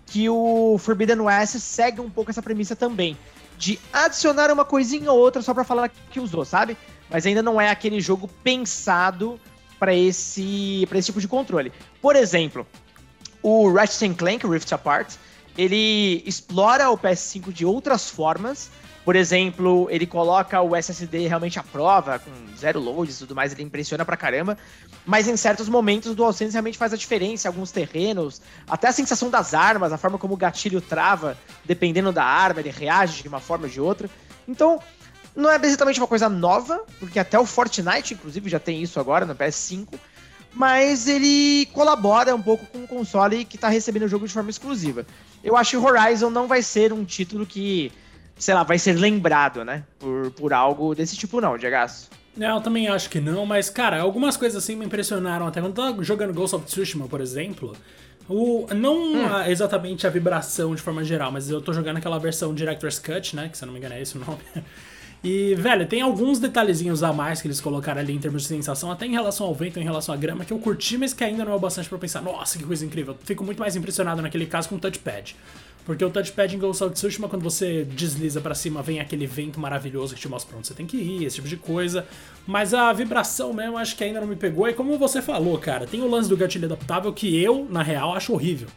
que 0.06 0.28
o 0.28 0.76
Forbidden 0.78 1.20
West 1.20 1.58
segue 1.58 2.00
um 2.00 2.10
pouco 2.10 2.30
essa 2.30 2.42
premissa 2.42 2.74
também. 2.74 3.16
De 3.56 3.78
adicionar 3.92 4.50
uma 4.50 4.64
coisinha 4.64 5.12
ou 5.12 5.18
outra 5.18 5.42
só 5.42 5.52
pra 5.52 5.64
falar 5.64 5.88
que 5.88 6.20
usou, 6.20 6.44
sabe? 6.44 6.76
Mas 7.10 7.26
ainda 7.26 7.42
não 7.42 7.60
é 7.60 7.70
aquele 7.70 8.00
jogo 8.00 8.28
pensado 8.42 9.40
para 9.78 9.94
esse, 9.94 10.86
esse 10.90 11.06
tipo 11.06 11.20
de 11.20 11.28
controle. 11.28 11.72
Por 12.00 12.16
exemplo, 12.16 12.66
o 13.42 13.72
Ratchet 13.72 14.14
Clank 14.14 14.46
Rift 14.46 14.72
Apart, 14.72 15.14
ele 15.56 16.22
explora 16.26 16.90
o 16.90 16.98
PS5 16.98 17.52
de 17.52 17.64
outras 17.64 18.08
formas, 18.08 18.70
por 19.08 19.16
exemplo, 19.16 19.88
ele 19.90 20.06
coloca 20.06 20.60
o 20.60 20.76
SSD 20.76 21.28
realmente 21.28 21.58
à 21.58 21.62
prova, 21.62 22.18
com 22.18 22.30
zero 22.54 22.78
loads 22.78 23.16
e 23.16 23.18
tudo 23.20 23.34
mais, 23.34 23.52
ele 23.52 23.62
impressiona 23.62 24.04
pra 24.04 24.18
caramba. 24.18 24.58
Mas 25.06 25.26
em 25.26 25.34
certos 25.34 25.66
momentos 25.66 26.10
o 26.12 26.14
DualSense 26.14 26.52
realmente 26.52 26.76
faz 26.76 26.92
a 26.92 26.96
diferença, 26.98 27.48
alguns 27.48 27.70
terrenos, 27.70 28.42
até 28.68 28.88
a 28.88 28.92
sensação 28.92 29.30
das 29.30 29.54
armas, 29.54 29.94
a 29.94 29.96
forma 29.96 30.18
como 30.18 30.34
o 30.34 30.36
gatilho 30.36 30.78
trava, 30.82 31.38
dependendo 31.64 32.12
da 32.12 32.22
arma, 32.22 32.60
ele 32.60 32.68
reage 32.68 33.22
de 33.22 33.28
uma 33.28 33.40
forma 33.40 33.64
ou 33.64 33.70
de 33.70 33.80
outra. 33.80 34.10
Então, 34.46 34.78
não 35.34 35.50
é 35.50 35.58
exatamente 35.62 35.98
uma 35.98 36.06
coisa 36.06 36.28
nova, 36.28 36.84
porque 37.00 37.18
até 37.18 37.38
o 37.38 37.46
Fortnite, 37.46 38.12
inclusive, 38.12 38.50
já 38.50 38.60
tem 38.60 38.82
isso 38.82 39.00
agora 39.00 39.24
no 39.24 39.34
PS5. 39.34 39.88
Mas 40.52 41.08
ele 41.08 41.64
colabora 41.72 42.34
um 42.34 42.42
pouco 42.42 42.66
com 42.66 42.84
o 42.84 42.86
console 42.86 43.46
que 43.46 43.56
está 43.56 43.68
recebendo 43.68 44.02
o 44.02 44.08
jogo 44.08 44.26
de 44.26 44.34
forma 44.34 44.50
exclusiva. 44.50 45.06
Eu 45.42 45.56
acho 45.56 45.70
que 45.70 45.76
Horizon 45.78 46.28
não 46.28 46.46
vai 46.46 46.60
ser 46.60 46.92
um 46.92 47.06
título 47.06 47.46
que 47.46 47.90
sei 48.38 48.54
lá, 48.54 48.62
vai 48.62 48.78
ser 48.78 48.94
lembrado, 48.94 49.64
né? 49.64 49.84
Por, 49.98 50.30
por 50.32 50.52
algo 50.52 50.94
desse 50.94 51.16
tipo, 51.16 51.40
não, 51.40 51.56
Diego. 51.56 51.76
É, 52.40 52.50
eu 52.50 52.60
também 52.60 52.88
acho 52.88 53.10
que 53.10 53.20
não, 53.20 53.44
mas, 53.44 53.68
cara, 53.68 54.00
algumas 54.00 54.36
coisas 54.36 54.62
assim 54.62 54.76
me 54.76 54.86
impressionaram. 54.86 55.46
Até 55.46 55.60
quando 55.60 55.76
eu 55.76 55.84
tava 55.84 56.04
jogando 56.04 56.32
Ghost 56.32 56.54
of 56.54 56.64
Tsushima, 56.66 57.08
por 57.08 57.20
exemplo, 57.20 57.76
o, 58.28 58.66
não 58.74 59.14
hum. 59.14 59.34
a, 59.34 59.50
exatamente 59.50 60.06
a 60.06 60.10
vibração 60.10 60.74
de 60.74 60.82
forma 60.82 61.02
geral, 61.02 61.32
mas 61.32 61.50
eu 61.50 61.60
tô 61.60 61.72
jogando 61.72 61.96
aquela 61.96 62.18
versão 62.18 62.54
Director's 62.54 62.98
Cut, 62.98 63.34
né? 63.34 63.48
Que 63.48 63.58
se 63.58 63.64
eu 63.64 63.66
não 63.66 63.72
me 63.72 63.78
engano 63.80 63.94
é 63.94 64.02
esse 64.02 64.16
o 64.16 64.20
nome. 64.20 64.38
E, 65.22 65.56
velho, 65.56 65.84
tem 65.86 66.00
alguns 66.00 66.38
detalhezinhos 66.38 67.02
a 67.02 67.12
mais 67.12 67.42
que 67.42 67.48
eles 67.48 67.60
colocaram 67.60 68.00
ali 68.00 68.12
em 68.12 68.18
termos 68.20 68.42
de 68.42 68.48
sensação, 68.48 68.90
até 68.92 69.04
em 69.04 69.10
relação 69.10 69.46
ao 69.46 69.54
vento, 69.54 69.80
em 69.80 69.82
relação 69.82 70.14
à 70.14 70.16
grama, 70.16 70.44
que 70.44 70.52
eu 70.52 70.58
curti, 70.60 70.96
mas 70.96 71.12
que 71.12 71.24
ainda 71.24 71.44
não 71.44 71.52
é 71.52 71.56
o 71.56 71.58
bastante 71.58 71.88
pra 71.88 71.98
pensar, 71.98 72.22
nossa, 72.22 72.56
que 72.56 72.64
coisa 72.64 72.86
incrível. 72.86 73.16
Fico 73.24 73.42
muito 73.42 73.58
mais 73.58 73.74
impressionado 73.74 74.22
naquele 74.22 74.46
caso 74.46 74.68
com 74.68 74.76
o 74.76 74.78
touchpad. 74.78 75.34
Porque 75.88 76.04
o 76.04 76.10
touchpad 76.10 76.54
em 76.54 76.58
Ghost 76.58 76.84
of 76.84 76.92
Tsushima, 76.92 77.30
quando 77.30 77.40
você 77.40 77.82
desliza 77.82 78.42
para 78.42 78.54
cima, 78.54 78.82
vem 78.82 79.00
aquele 79.00 79.26
vento 79.26 79.58
maravilhoso 79.58 80.14
que 80.14 80.20
te 80.20 80.28
mostra 80.28 80.50
pra 80.50 80.58
onde 80.58 80.68
você 80.68 80.74
tem 80.74 80.84
que 80.84 80.98
ir, 80.98 81.24
esse 81.24 81.36
tipo 81.36 81.48
de 81.48 81.56
coisa. 81.56 82.06
Mas 82.46 82.74
a 82.74 82.92
vibração 82.92 83.54
mesmo, 83.54 83.78
acho 83.78 83.96
que 83.96 84.04
ainda 84.04 84.20
não 84.20 84.26
me 84.26 84.36
pegou. 84.36 84.68
E 84.68 84.74
como 84.74 84.98
você 84.98 85.22
falou, 85.22 85.56
cara, 85.56 85.86
tem 85.86 86.02
o 86.02 86.06
lance 86.06 86.28
do 86.28 86.36
gatilho 86.36 86.66
adaptável 86.66 87.10
que 87.10 87.42
eu, 87.42 87.66
na 87.70 87.82
real, 87.82 88.12
acho 88.12 88.34
horrível. 88.34 88.68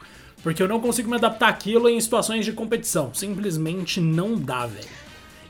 Porque 0.41 0.63
eu 0.63 0.69
não 0.69 0.79
consigo 0.79 1.09
me 1.09 1.17
adaptar 1.17 1.49
àquilo 1.49 1.89
em 1.89 1.99
situações 1.99 2.45
de 2.45 2.53
competição. 2.53 3.13
Simplesmente 3.13 3.99
não 3.99 4.37
dá, 4.37 4.65
velho. 4.65 4.87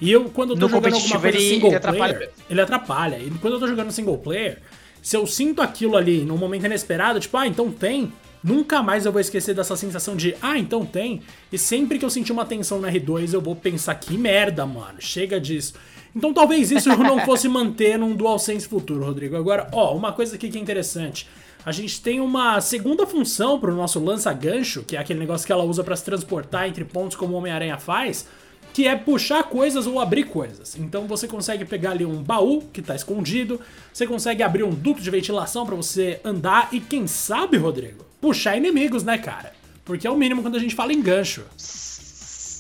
E 0.02 0.12
eu, 0.12 0.32
quando 0.32 0.54
eu 0.54 0.58
tô 0.58 0.66
no 0.66 0.72
jogando 0.72 0.96
alguma 0.96 1.20
coisa 1.20 1.38
ele, 1.38 1.48
single 1.48 1.70
ele 1.70 1.80
player, 1.80 2.04
atrapalha. 2.06 2.30
ele 2.50 2.62
atrapalha. 2.62 3.20
E 3.20 3.30
quando 3.40 3.54
eu 3.54 3.60
tô 3.60 3.68
jogando 3.68 3.92
single 3.92 4.18
player, 4.18 4.58
se 5.00 5.16
eu 5.16 5.28
sinto 5.28 5.62
aquilo 5.62 5.96
ali 5.96 6.26
num 6.26 6.38
momento 6.38 6.66
inesperado, 6.66 7.20
tipo, 7.20 7.38
ah, 7.38 7.46
então 7.46 7.72
tem, 7.72 8.12
Nunca 8.44 8.82
mais 8.82 9.06
eu 9.06 9.12
vou 9.12 9.22
esquecer 9.22 9.54
dessa 9.54 9.76
sensação 9.76 10.16
de, 10.16 10.36
ah, 10.42 10.58
então 10.58 10.86
tem. 10.86 11.22
E 11.52 11.58
sempre 11.58 12.00
que 12.00 12.06
eu 12.06 12.10
sentir 12.10 12.32
uma 12.32 12.46
tensão 12.46 12.80
no 12.80 12.88
R2, 12.88 13.34
eu 13.34 13.42
vou 13.42 13.56
pensar, 13.56 13.94
que 13.96 14.18
merda, 14.18 14.66
mano, 14.66 15.00
chega 15.00 15.40
disso. 15.40 15.74
Então 16.16 16.34
talvez 16.34 16.72
isso 16.72 16.90
não 16.98 17.20
fosse 17.20 17.48
manter 17.48 17.98
num 17.98 18.16
DualSense 18.16 18.68
futuro, 18.68 19.06
Rodrigo. 19.06 19.36
Agora, 19.36 19.70
ó, 19.72 19.96
uma 19.96 20.12
coisa 20.12 20.36
aqui 20.36 20.50
que 20.50 20.58
é 20.58 20.62
interessante. 20.62 21.28
A 21.64 21.72
gente 21.72 22.02
tem 22.02 22.20
uma 22.20 22.60
segunda 22.60 23.06
função 23.06 23.60
para 23.60 23.72
o 23.72 23.76
nosso 23.76 24.04
lança-gancho, 24.04 24.82
que 24.84 24.96
é 24.96 25.00
aquele 25.00 25.20
negócio 25.20 25.46
que 25.46 25.54
ela 25.54 25.64
usa 25.64 25.84
para 25.84 25.96
se 25.96 26.04
transportar 26.04 26.68
entre 26.68 26.84
pontos 26.84 27.16
como 27.16 27.36
o 27.36 27.38
Homem-Aranha 27.38 27.78
faz, 27.78 28.28
que 28.74 28.88
é 28.88 28.96
puxar 28.96 29.44
coisas 29.44 29.86
ou 29.86 30.00
abrir 30.00 30.24
coisas. 30.24 30.76
Então 30.76 31.06
você 31.06 31.28
consegue 31.28 31.64
pegar 31.64 31.92
ali 31.92 32.04
um 32.04 32.24
baú 32.24 32.64
que 32.74 32.80
está 32.80 32.96
escondido, 32.96 33.62
você 33.94 34.08
consegue 34.08 34.42
abrir 34.42 34.64
um 34.64 34.72
duto 34.72 35.02
de 35.02 35.12
ventilação 35.12 35.64
para 35.64 35.76
você 35.76 36.20
andar 36.24 36.70
e 36.72 36.80
quem 36.80 37.06
sabe, 37.06 37.58
Rodrigo, 37.58 38.11
puxar 38.22 38.56
inimigos, 38.56 39.04
né, 39.04 39.18
cara? 39.18 39.52
Porque 39.84 40.06
é 40.08 40.12
o 40.12 40.16
mínimo 40.16 40.44
quando 40.44 40.56
a 40.56 40.60
gente 40.60 40.76
fala 40.76 40.94
em 40.94 41.02
gancho. 41.02 41.44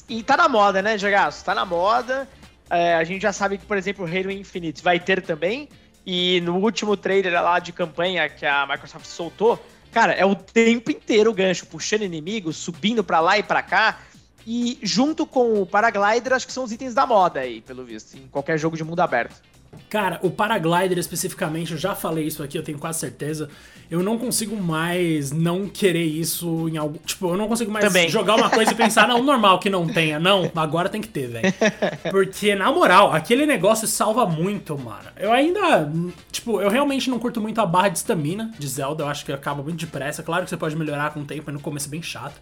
E 0.10 0.24
tá 0.24 0.36
na 0.36 0.50
moda, 0.50 0.82
né, 0.82 0.98
Jagaço? 0.98 1.46
Tá 1.46 1.56
na 1.56 1.64
moda. 1.64 2.28
É, 2.70 2.96
a 2.96 3.04
gente 3.04 3.22
já 3.22 3.32
sabe 3.32 3.58
que, 3.58 3.66
por 3.66 3.78
exemplo, 3.78 4.06
Halo 4.06 4.32
Infinite 4.32 4.84
vai 4.84 5.00
ter 5.00 5.22
também. 5.22 5.70
E 6.06 6.42
no 6.42 6.58
último 6.58 6.98
trailer 6.98 7.32
lá 7.34 7.60
de 7.60 7.72
campanha 7.72 8.28
que 8.28 8.46
a 8.46 8.66
Microsoft 8.66 9.06
soltou, 9.06 9.64
cara, 9.92 10.14
é 10.14 10.26
o 10.26 10.36
tempo 10.36 10.90
inteiro 10.90 11.30
o 11.30 11.34
gancho, 11.34 11.68
puxando 11.68 12.02
inimigos, 12.02 12.58
subindo 12.58 13.04
para 13.04 13.20
lá 13.20 13.38
e 13.38 13.44
para 13.44 13.62
cá. 13.62 14.00
E 14.46 14.80
junto 14.82 15.28
com 15.28 15.62
o 15.62 15.66
Paraglider, 15.66 16.34
acho 16.34 16.48
que 16.48 16.54
são 16.54 16.64
os 16.64 16.72
itens 16.72 16.96
da 16.96 17.06
moda 17.06 17.42
aí, 17.42 17.62
pelo 17.62 17.86
visto, 17.86 18.18
em 18.18 18.28
qualquer 18.28 18.58
jogo 18.58 18.76
de 18.76 18.84
mundo 18.84 19.00
aberto. 19.00 19.36
Cara, 19.90 20.20
o 20.22 20.30
Paraglider 20.30 20.98
especificamente, 20.98 21.74
eu 21.74 21.78
já 21.78 21.96
falei 21.96 22.26
isso 22.26 22.42
aqui, 22.44 22.58
eu 22.58 22.64
tenho 22.64 22.78
quase 22.78 23.00
certeza. 23.00 23.50
Eu 23.90 24.02
não 24.02 24.18
consigo 24.18 24.56
mais 24.56 25.34
não 25.34 25.68
querer 25.68 26.06
isso 26.06 26.70
em 26.70 26.78
algo. 26.78 26.98
Tipo, 27.06 27.30
eu 27.30 27.38
não 27.38 27.48
consigo 27.48 27.70
mais 27.70 27.86
Também. 27.86 28.08
jogar 28.08 28.36
uma 28.36 28.50
coisa 28.50 28.72
e 28.72 28.76
pensar, 28.76 29.06
não, 29.06 29.22
normal 29.22 29.60
que 29.60 29.70
não 29.70 29.86
tenha. 29.86 30.18
Não, 30.18 30.50
agora 30.56 30.88
tem 30.88 31.02
que 31.02 31.10
ter, 31.10 31.28
velho. 31.28 31.54
Porque, 32.10 32.56
na 32.56 32.72
moral, 32.72 33.12
aquele 33.12 33.46
negócio 33.46 33.86
salva 33.88 34.26
muito, 34.26 34.78
mano. 34.78 35.10
Eu 35.18 35.32
ainda. 35.34 35.92
Tipo, 36.32 36.62
eu 36.62 36.70
realmente 36.70 37.10
não 37.10 37.20
curto 37.20 37.42
muito 37.42 37.60
a 37.60 37.66
barra 37.66 37.90
de 37.90 37.98
estamina 37.98 38.50
de 38.58 38.68
Zelda. 38.68 39.04
Eu 39.04 39.08
acho 39.10 39.26
que 39.26 39.32
acaba 39.34 39.62
muito 39.62 39.86
depressa. 39.86 40.24
Claro 40.24 40.46
que 40.46 40.50
você 40.50 40.58
pode 40.58 40.76
melhorar 40.76 41.14
com 41.14 41.20
o 41.20 41.26
tempo, 41.26 41.44
mas 41.48 41.56
no 41.56 41.62
começo 41.62 41.88
é 41.88 41.92
bem 41.92 42.02
chato. 42.02 42.40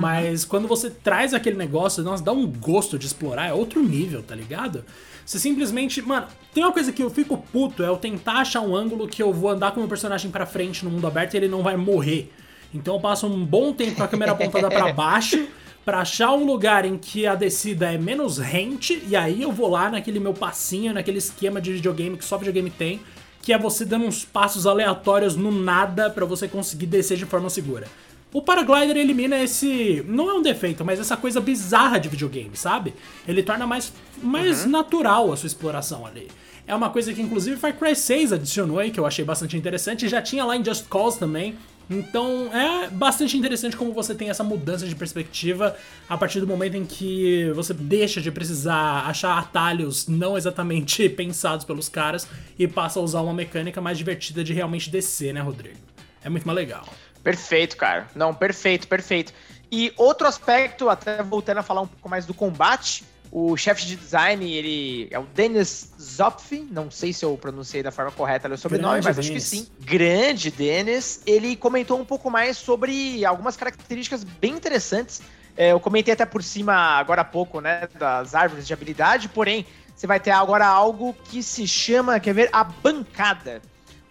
Mas 0.00 0.44
quando 0.44 0.66
você 0.66 0.88
traz 0.88 1.34
aquele 1.34 1.56
negócio, 1.56 2.02
nossa, 2.02 2.24
dá 2.24 2.32
um 2.32 2.46
gosto 2.46 2.98
de 2.98 3.06
explorar, 3.06 3.48
é 3.48 3.52
outro 3.52 3.82
nível, 3.82 4.22
tá 4.22 4.34
ligado? 4.34 4.84
Você 5.26 5.38
simplesmente. 5.38 6.00
Mano, 6.00 6.26
tem 6.54 6.64
uma 6.64 6.72
coisa 6.72 6.90
que 6.90 7.02
eu 7.02 7.10
fico 7.10 7.36
puto, 7.52 7.82
é 7.82 7.88
eu 7.88 7.96
tentar 7.96 8.40
achar 8.40 8.62
um 8.62 8.74
ângulo 8.74 9.06
que 9.06 9.22
eu 9.22 9.32
vou 9.32 9.50
andar 9.50 9.72
com 9.72 9.76
o 9.76 9.80
meu 9.80 9.88
personagem 9.88 10.30
pra 10.30 10.46
frente 10.46 10.84
no 10.84 10.90
mundo 10.90 11.06
aberto 11.06 11.34
e 11.34 11.36
ele 11.36 11.48
não 11.48 11.62
vai 11.62 11.76
morrer. 11.76 12.32
Então 12.72 12.94
eu 12.94 13.00
passo 13.00 13.26
um 13.26 13.44
bom 13.44 13.72
tempo 13.72 13.96
com 13.96 14.02
a 14.02 14.08
câmera 14.08 14.32
apontada 14.32 14.68
pra 14.68 14.90
baixo. 14.94 15.46
Pra 15.84 16.00
achar 16.00 16.32
um 16.32 16.44
lugar 16.44 16.84
em 16.84 16.98
que 16.98 17.26
a 17.26 17.34
descida 17.34 17.90
é 17.90 17.96
menos 17.96 18.36
rente, 18.36 19.02
e 19.08 19.16
aí 19.16 19.40
eu 19.40 19.50
vou 19.50 19.66
lá 19.66 19.90
naquele 19.90 20.20
meu 20.20 20.34
passinho, 20.34 20.92
naquele 20.92 21.16
esquema 21.16 21.58
de 21.58 21.72
videogame 21.72 22.18
que 22.18 22.24
só 22.24 22.36
videogame 22.36 22.70
tem, 22.70 23.00
que 23.40 23.52
é 23.52 23.58
você 23.58 23.86
dando 23.86 24.04
uns 24.04 24.22
passos 24.22 24.66
aleatórios 24.66 25.36
no 25.36 25.50
nada 25.50 26.10
pra 26.10 26.26
você 26.26 26.46
conseguir 26.46 26.86
descer 26.86 27.16
de 27.16 27.24
forma 27.24 27.48
segura. 27.48 27.88
O 28.32 28.40
Paraglider 28.40 28.96
elimina 28.96 29.42
esse. 29.42 30.04
Não 30.06 30.30
é 30.30 30.34
um 30.34 30.42
defeito, 30.42 30.84
mas 30.84 31.00
essa 31.00 31.16
coisa 31.16 31.40
bizarra 31.40 31.98
de 31.98 32.08
videogame, 32.08 32.56
sabe? 32.56 32.94
Ele 33.26 33.42
torna 33.42 33.66
mais, 33.66 33.92
mais 34.22 34.64
natural 34.66 35.32
a 35.32 35.36
sua 35.36 35.48
exploração 35.48 36.06
ali. 36.06 36.28
É 36.66 36.74
uma 36.74 36.90
coisa 36.90 37.12
que 37.12 37.20
inclusive 37.20 37.56
Far 37.56 37.76
Cry 37.76 37.96
6 37.96 38.32
adicionou 38.32 38.78
aí, 38.78 38.92
que 38.92 39.00
eu 39.00 39.06
achei 39.06 39.24
bastante 39.24 39.56
interessante. 39.56 40.08
Já 40.08 40.22
tinha 40.22 40.44
lá 40.44 40.56
em 40.56 40.64
Just 40.64 40.86
Cause 40.88 41.18
também. 41.18 41.56
Então 41.90 42.48
é 42.54 42.88
bastante 42.88 43.36
interessante 43.36 43.76
como 43.76 43.92
você 43.92 44.14
tem 44.14 44.30
essa 44.30 44.44
mudança 44.44 44.86
de 44.86 44.94
perspectiva 44.94 45.76
a 46.08 46.16
partir 46.16 46.38
do 46.38 46.46
momento 46.46 46.76
em 46.76 46.84
que 46.84 47.50
você 47.52 47.74
deixa 47.74 48.20
de 48.20 48.30
precisar 48.30 49.06
achar 49.08 49.36
atalhos 49.36 50.06
não 50.06 50.38
exatamente 50.38 51.08
pensados 51.10 51.64
pelos 51.64 51.88
caras 51.88 52.28
e 52.56 52.68
passa 52.68 53.00
a 53.00 53.02
usar 53.02 53.22
uma 53.22 53.34
mecânica 53.34 53.80
mais 53.80 53.98
divertida 53.98 54.44
de 54.44 54.52
realmente 54.52 54.88
descer, 54.88 55.34
né, 55.34 55.40
Rodrigo? 55.40 55.78
É 56.22 56.30
muito 56.30 56.46
mais 56.46 56.54
legal. 56.54 56.84
Perfeito, 57.22 57.76
cara. 57.76 58.08
Não, 58.14 58.34
perfeito, 58.34 58.88
perfeito. 58.88 59.32
E 59.70 59.92
outro 59.96 60.26
aspecto, 60.26 60.88
até 60.88 61.22
voltando 61.22 61.58
a 61.58 61.62
falar 61.62 61.82
um 61.82 61.86
pouco 61.86 62.08
mais 62.08 62.26
do 62.26 62.34
combate, 62.34 63.04
o 63.32 63.56
chefe 63.56 63.86
de 63.86 63.94
design, 63.94 64.52
ele 64.52 65.06
é 65.10 65.18
o 65.18 65.22
Dennis 65.22 65.92
Zopf, 66.00 66.66
não 66.70 66.90
sei 66.90 67.12
se 67.12 67.24
eu 67.24 67.36
pronunciei 67.36 67.80
da 67.80 67.92
forma 67.92 68.10
correta 68.10 68.52
o 68.52 68.58
sobrenome, 68.58 68.94
Grande 68.94 69.06
mas 69.06 69.18
acho 69.20 69.30
que 69.30 69.40
sim. 69.40 69.68
Grande 69.78 70.50
Dennis. 70.50 71.20
Ele 71.24 71.54
comentou 71.54 72.00
um 72.00 72.04
pouco 72.04 72.28
mais 72.28 72.56
sobre 72.56 73.24
algumas 73.24 73.56
características 73.56 74.24
bem 74.24 74.54
interessantes. 74.54 75.22
É, 75.56 75.70
eu 75.70 75.78
comentei 75.78 76.12
até 76.12 76.26
por 76.26 76.42
cima 76.42 76.74
agora 76.74 77.22
há 77.22 77.24
pouco, 77.24 77.60
né, 77.60 77.88
das 77.96 78.34
árvores 78.34 78.66
de 78.66 78.72
habilidade, 78.72 79.28
porém, 79.28 79.64
você 79.94 80.06
vai 80.06 80.18
ter 80.18 80.30
agora 80.30 80.66
algo 80.66 81.14
que 81.24 81.42
se 81.42 81.68
chama, 81.68 82.18
quer 82.18 82.32
ver, 82.32 82.48
a 82.52 82.64
bancada, 82.64 83.62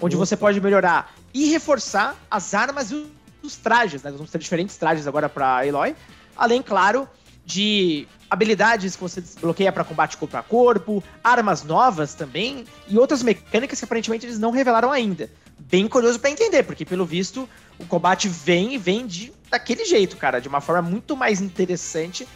onde 0.02 0.16
Opa. 0.16 0.26
você 0.26 0.38
pode 0.38 0.62
melhorar 0.62 1.14
e 1.34 1.50
reforçar 1.50 2.16
as 2.30 2.54
armas 2.54 2.92
e 2.92 3.06
os 3.42 3.56
trajes, 3.56 4.04
né? 4.04 4.10
Nós 4.10 4.18
vamos 4.18 4.32
ter 4.32 4.40
diferentes 4.40 4.78
trajes 4.78 5.08
agora 5.08 5.30
para 5.30 5.66
Eloy, 5.66 5.96
além, 6.36 6.62
claro, 6.62 7.08
de 7.46 8.08
habilidades 8.30 8.96
que 8.96 9.02
você 9.02 9.20
desbloqueia 9.20 9.72
para 9.72 9.84
combate 9.84 10.18
corpo 10.18 10.38
a 10.38 10.44
corpo, 10.44 11.04
armas 11.24 11.64
novas 11.64 12.14
também 12.14 12.64
e 12.88 12.98
outras 12.98 13.24
mecânicas 13.24 13.80
que 13.80 13.86
aparentemente 13.86 14.26
eles 14.26 14.38
não 14.38 14.52
revelaram 14.52 14.92
ainda. 14.92 15.30
Bem 15.58 15.88
curioso 15.88 16.20
para 16.20 16.30
entender, 16.30 16.64
porque 16.64 16.86
pelo 16.86 17.06
visto 17.06 17.50
o 17.80 17.86
combate 17.86 18.28
vem 18.28 18.76
e 18.76 18.78
vem 18.78 19.08
de 19.08 19.34
daquele 19.50 19.84
jeito, 19.84 20.16
cara, 20.16 20.40
de 20.40 20.48
uma 20.48 20.62
forma 20.62 20.82
muito 20.82 21.18
mais 21.18 21.42
interessante. 21.42 22.28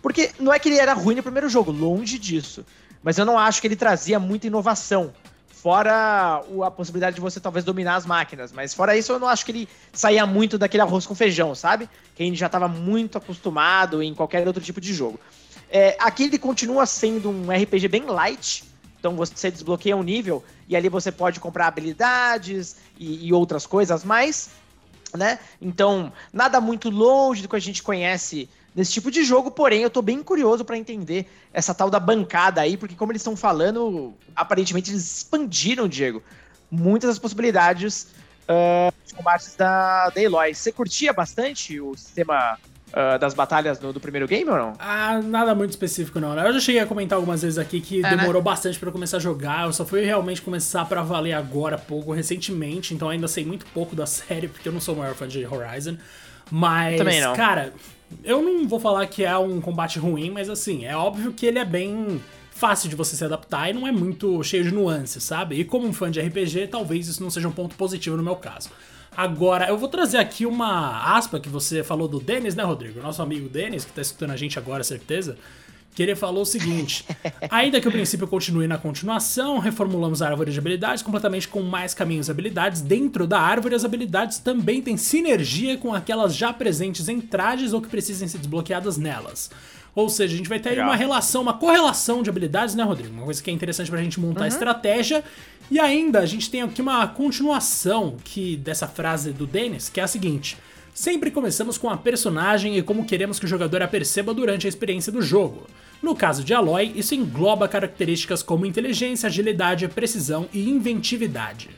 Porque 0.00 0.30
não 0.38 0.52
é 0.52 0.58
que 0.58 0.68
ele 0.68 0.78
era 0.78 0.94
ruim 0.94 1.14
no 1.14 1.22
primeiro 1.22 1.48
jogo, 1.48 1.70
longe 1.70 2.18
disso. 2.18 2.64
Mas 3.02 3.18
eu 3.18 3.24
não 3.24 3.38
acho 3.38 3.60
que 3.60 3.66
ele 3.66 3.76
trazia 3.76 4.18
muita 4.18 4.46
inovação. 4.46 5.12
Fora 5.62 6.42
a 6.64 6.70
possibilidade 6.72 7.14
de 7.14 7.20
você 7.20 7.38
talvez 7.38 7.64
dominar 7.64 7.94
as 7.94 8.04
máquinas. 8.04 8.50
Mas 8.50 8.74
fora 8.74 8.96
isso, 8.96 9.12
eu 9.12 9.20
não 9.20 9.28
acho 9.28 9.44
que 9.44 9.52
ele 9.52 9.68
saía 9.92 10.26
muito 10.26 10.58
daquele 10.58 10.82
arroz 10.82 11.06
com 11.06 11.14
feijão, 11.14 11.54
sabe? 11.54 11.88
Que 12.16 12.24
a 12.24 12.26
gente 12.26 12.36
já 12.36 12.46
estava 12.46 12.66
muito 12.66 13.16
acostumado 13.16 14.02
em 14.02 14.12
qualquer 14.12 14.44
outro 14.44 14.60
tipo 14.60 14.80
de 14.80 14.92
jogo. 14.92 15.20
É, 15.70 15.96
aqui 16.00 16.24
ele 16.24 16.36
continua 16.36 16.84
sendo 16.84 17.30
um 17.30 17.46
RPG 17.48 17.86
bem 17.86 18.06
light. 18.06 18.64
Então 18.98 19.14
você 19.14 19.52
desbloqueia 19.52 19.96
um 19.96 20.02
nível 20.02 20.42
e 20.68 20.74
ali 20.74 20.88
você 20.88 21.12
pode 21.12 21.38
comprar 21.38 21.68
habilidades 21.68 22.74
e, 22.98 23.28
e 23.28 23.32
outras 23.32 23.64
coisas 23.64 24.02
mais, 24.02 24.50
né? 25.16 25.38
Então, 25.60 26.12
nada 26.32 26.60
muito 26.60 26.90
longe 26.90 27.42
do 27.42 27.48
que 27.48 27.56
a 27.56 27.60
gente 27.60 27.82
conhece 27.82 28.48
nesse 28.74 28.92
tipo 28.92 29.10
de 29.10 29.22
jogo, 29.24 29.50
porém 29.50 29.82
eu 29.82 29.90
tô 29.90 30.00
bem 30.00 30.22
curioso 30.22 30.64
pra 30.64 30.78
entender 30.78 31.30
essa 31.52 31.74
tal 31.74 31.90
da 31.90 32.00
bancada 32.00 32.60
aí, 32.60 32.76
porque 32.76 32.94
como 32.94 33.12
eles 33.12 33.20
estão 33.20 33.36
falando, 33.36 34.14
aparentemente 34.34 34.90
eles 34.90 35.18
expandiram, 35.18 35.86
Diego, 35.86 36.22
muitas 36.70 37.10
das 37.10 37.18
possibilidades 37.18 38.08
ah, 38.48 38.92
de 39.06 39.14
combates 39.14 39.54
da, 39.54 40.08
da 40.08 40.20
Eloy. 40.20 40.54
Você 40.54 40.72
curtia 40.72 41.12
bastante 41.12 41.78
o 41.80 41.94
sistema 41.96 42.58
ah, 42.92 43.16
das 43.18 43.34
batalhas 43.34 43.80
no- 43.80 43.92
do 43.92 44.00
primeiro 44.00 44.26
game 44.28 44.48
ou 44.50 44.56
não? 44.56 44.72
Ah, 44.78 45.20
nada 45.22 45.54
muito 45.54 45.70
específico 45.70 46.20
não, 46.20 46.34
né? 46.34 46.46
Eu 46.48 46.52
já 46.54 46.60
cheguei 46.60 46.80
a 46.80 46.86
comentar 46.86 47.16
algumas 47.16 47.42
vezes 47.42 47.58
aqui 47.58 47.80
que 47.80 48.04
É, 48.04 48.16
demorou 48.16 48.42
bastante 48.42 48.78
pra 48.78 48.88
eu 48.88 48.92
começar 48.92 49.16
a 49.16 49.20
jogar. 49.20 49.66
Eu 49.66 49.72
só 49.72 49.84
fui 49.84 50.02
realmente 50.04 50.42
começar 50.42 50.84
pra 50.84 51.02
valer 51.02 51.32
agora 51.32 51.76
há 51.76 51.78
pouco, 51.78 52.12
recentemente, 52.12 52.94
então 52.94 53.08
ainda 53.08 53.26
sei 53.28 53.44
muito 53.44 53.66
pouco 53.66 53.94
da 53.96 54.04
série, 54.06 54.48
porque 54.48 54.68
eu 54.68 54.72
não 54.72 54.80
sou 54.80 54.94
o 54.94 54.98
maior 54.98 55.14
fã 55.14 55.26
de 55.26 55.44
Horizon. 55.46 55.96
Mas, 56.50 56.98
Também 56.98 57.20
não. 57.20 57.34
cara, 57.34 57.72
eu 58.22 58.42
não 58.42 58.68
vou 58.68 58.78
falar 58.78 59.06
que 59.06 59.24
é 59.24 59.36
um 59.38 59.60
combate 59.60 59.98
ruim, 59.98 60.30
mas 60.30 60.50
assim, 60.50 60.84
é 60.84 60.94
óbvio 60.96 61.32
que 61.32 61.46
ele 61.46 61.58
é 61.58 61.64
bem 61.64 62.20
fácil 62.62 62.88
de 62.88 62.94
você 62.94 63.16
se 63.16 63.24
adaptar 63.24 63.68
e 63.68 63.72
não 63.72 63.88
é 63.88 63.90
muito 63.90 64.40
cheio 64.44 64.62
de 64.62 64.72
nuances, 64.72 65.24
sabe? 65.24 65.56
E 65.56 65.64
como 65.64 65.84
um 65.84 65.92
fã 65.92 66.08
de 66.08 66.20
RPG, 66.20 66.68
talvez 66.68 67.08
isso 67.08 67.20
não 67.20 67.28
seja 67.28 67.48
um 67.48 67.52
ponto 67.52 67.74
positivo 67.74 68.16
no 68.16 68.22
meu 68.22 68.36
caso. 68.36 68.70
Agora, 69.16 69.66
eu 69.66 69.76
vou 69.76 69.88
trazer 69.88 70.18
aqui 70.18 70.46
uma 70.46 71.16
aspa 71.16 71.40
que 71.40 71.48
você 71.48 71.82
falou 71.82 72.06
do 72.06 72.20
Denis, 72.20 72.54
né, 72.54 72.62
Rodrigo? 72.62 73.00
Nosso 73.02 73.20
amigo 73.20 73.48
Denis, 73.48 73.84
que 73.84 73.90
tá 73.90 74.00
escutando 74.00 74.30
a 74.30 74.36
gente 74.36 74.60
agora, 74.60 74.84
certeza. 74.84 75.36
Que 75.92 76.04
ele 76.04 76.14
falou 76.14 76.42
o 76.42 76.46
seguinte: 76.46 77.04
ainda 77.50 77.80
que 77.80 77.88
o 77.88 77.90
princípio 77.90 78.28
continue 78.28 78.68
na 78.68 78.78
continuação, 78.78 79.58
reformulamos 79.58 80.22
a 80.22 80.28
árvore 80.28 80.52
de 80.52 80.58
habilidades 80.60 81.02
completamente 81.02 81.48
com 81.48 81.62
mais 81.62 81.92
caminhos 81.92 82.28
e 82.28 82.30
habilidades. 82.30 82.80
Dentro 82.80 83.26
da 83.26 83.40
árvore, 83.40 83.74
as 83.74 83.84
habilidades 83.84 84.38
também 84.38 84.80
têm 84.80 84.96
sinergia 84.96 85.76
com 85.76 85.92
aquelas 85.92 86.32
já 86.32 86.52
presentes 86.52 87.08
em 87.08 87.20
trajes 87.20 87.72
ou 87.72 87.82
que 87.82 87.88
precisem 87.88 88.28
ser 88.28 88.38
desbloqueadas 88.38 88.96
nelas. 88.96 89.50
Ou 89.94 90.08
seja, 90.08 90.34
a 90.34 90.36
gente 90.36 90.48
vai 90.48 90.58
ter 90.58 90.70
aí 90.70 90.80
uma 90.80 90.96
relação, 90.96 91.42
uma 91.42 91.54
correlação 91.54 92.22
de 92.22 92.30
habilidades, 92.30 92.74
né, 92.74 92.82
Rodrigo? 92.82 93.12
Uma 93.12 93.24
coisa 93.24 93.42
que 93.42 93.50
é 93.50 93.52
interessante 93.52 93.90
pra 93.90 94.02
gente 94.02 94.18
montar 94.18 94.44
a 94.44 94.48
estratégia. 94.48 95.22
E 95.70 95.78
ainda 95.78 96.20
a 96.20 96.26
gente 96.26 96.50
tem 96.50 96.62
aqui 96.62 96.80
uma 96.80 97.06
continuação 97.06 98.16
que 98.24 98.56
dessa 98.56 98.86
frase 98.86 99.32
do 99.32 99.46
Dennis, 99.46 99.90
que 99.90 100.00
é 100.00 100.02
a 100.02 100.06
seguinte: 100.06 100.56
Sempre 100.94 101.30
começamos 101.30 101.78
com 101.78 101.88
a 101.88 101.96
personagem 101.96 102.76
e 102.76 102.82
como 102.82 103.06
queremos 103.06 103.38
que 103.38 103.46
o 103.46 103.48
jogador 103.48 103.80
a 103.80 103.88
perceba 103.88 104.34
durante 104.34 104.66
a 104.66 104.68
experiência 104.68 105.10
do 105.10 105.22
jogo. 105.22 105.66
No 106.02 106.14
caso 106.14 106.44
de 106.44 106.52
Aloy, 106.52 106.92
isso 106.94 107.14
engloba 107.14 107.66
características 107.66 108.42
como 108.42 108.66
inteligência, 108.66 109.26
agilidade, 109.26 109.88
precisão 109.88 110.46
e 110.52 110.68
inventividade. 110.68 111.70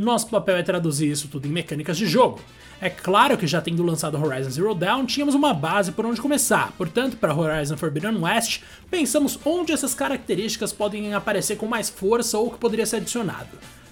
Nosso 0.00 0.28
papel 0.28 0.56
é 0.56 0.62
traduzir 0.62 1.10
isso 1.10 1.28
tudo 1.28 1.46
em 1.46 1.50
mecânicas 1.50 1.98
de 1.98 2.06
jogo. 2.06 2.40
É 2.80 2.88
claro 2.88 3.36
que 3.36 3.46
já 3.46 3.60
tendo 3.60 3.82
lançado 3.82 4.16
Horizon 4.16 4.48
Zero 4.48 4.74
Dawn, 4.74 5.04
tínhamos 5.04 5.34
uma 5.34 5.52
base 5.52 5.92
por 5.92 6.06
onde 6.06 6.22
começar. 6.22 6.72
Portanto, 6.78 7.18
para 7.18 7.34
Horizon 7.34 7.76
Forbidden 7.76 8.16
West, 8.16 8.62
pensamos 8.90 9.38
onde 9.44 9.72
essas 9.72 9.92
características 9.92 10.72
podem 10.72 11.12
aparecer 11.12 11.58
com 11.58 11.66
mais 11.66 11.90
força 11.90 12.38
ou 12.38 12.46
o 12.46 12.50
que 12.50 12.56
poderia 12.56 12.86
ser 12.86 12.96
adicionado. 12.96 13.50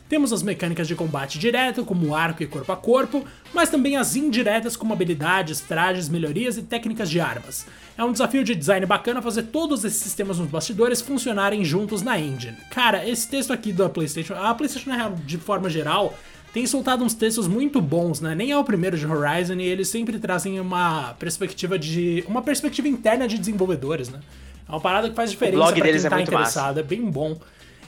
Temos 0.09 0.33
as 0.33 0.43
mecânicas 0.43 0.89
de 0.89 0.95
combate 0.95 1.39
direto, 1.39 1.85
como 1.85 2.15
arco 2.15 2.43
e 2.43 2.47
corpo 2.47 2.73
a 2.73 2.77
corpo, 2.77 3.25
mas 3.53 3.69
também 3.69 3.97
as 3.97 4.17
indiretas, 4.17 4.77
como 4.77 4.93
habilidades, 4.93 5.61
trajes, 5.61 6.09
melhorias 6.09 6.57
e 6.57 6.63
técnicas 6.63 7.11
de 7.11 7.21
armas. 7.21 7.67
É 7.97 8.03
um 8.03 8.13
desafio 8.13 8.43
de 8.43 8.55
design 8.55 8.87
bacana 8.87 9.21
fazer 9.21 9.45
todos 9.45 9.85
esses 9.85 10.01
sistemas 10.01 10.39
nos 10.39 10.49
bastidores 10.49 11.03
funcionarem 11.03 11.63
juntos 11.65 12.01
na 12.01 12.19
engine. 12.19 12.57
Cara, 12.71 13.07
esse 13.07 13.29
texto 13.29 13.53
aqui 13.53 13.73
da 13.73 13.89
PlayStation, 13.89 14.35
a 14.35 14.55
PlayStation, 14.55 14.91
de 15.27 15.37
forma 15.37 15.69
geral, 15.69 16.15
tem 16.53 16.67
soltado 16.67 17.05
uns 17.05 17.13
textos 17.13 17.47
muito 17.47 17.81
bons, 17.81 18.21
né? 18.21 18.35
Nem 18.35 18.51
é 18.51 18.57
o 18.57 18.65
primeiro 18.65 18.97
de 18.97 19.07
Horizon 19.07 19.55
e 19.55 19.67
eles 19.67 19.89
sempre 19.89 20.19
trazem 20.19 20.59
uma 20.59 21.15
perspectiva 21.15 21.79
de. 21.79 22.25
uma 22.27 22.41
perspectiva 22.41 22.89
interna 22.89 23.29
de 23.29 23.39
desenvolvedores, 23.39 24.09
né? 24.09 24.21
É 24.67 24.73
uma 24.73 24.81
parada 24.81 25.11
que 25.11 25.15
faz 25.15 25.31
diferença 25.31 25.73
deles 25.73 26.03
quem 26.03 26.07
é 26.07 26.11
tá 26.11 26.17
muito 26.17 26.29
interessado, 26.29 26.81
é 26.81 26.83
bem 26.83 27.03
bom. 27.03 27.39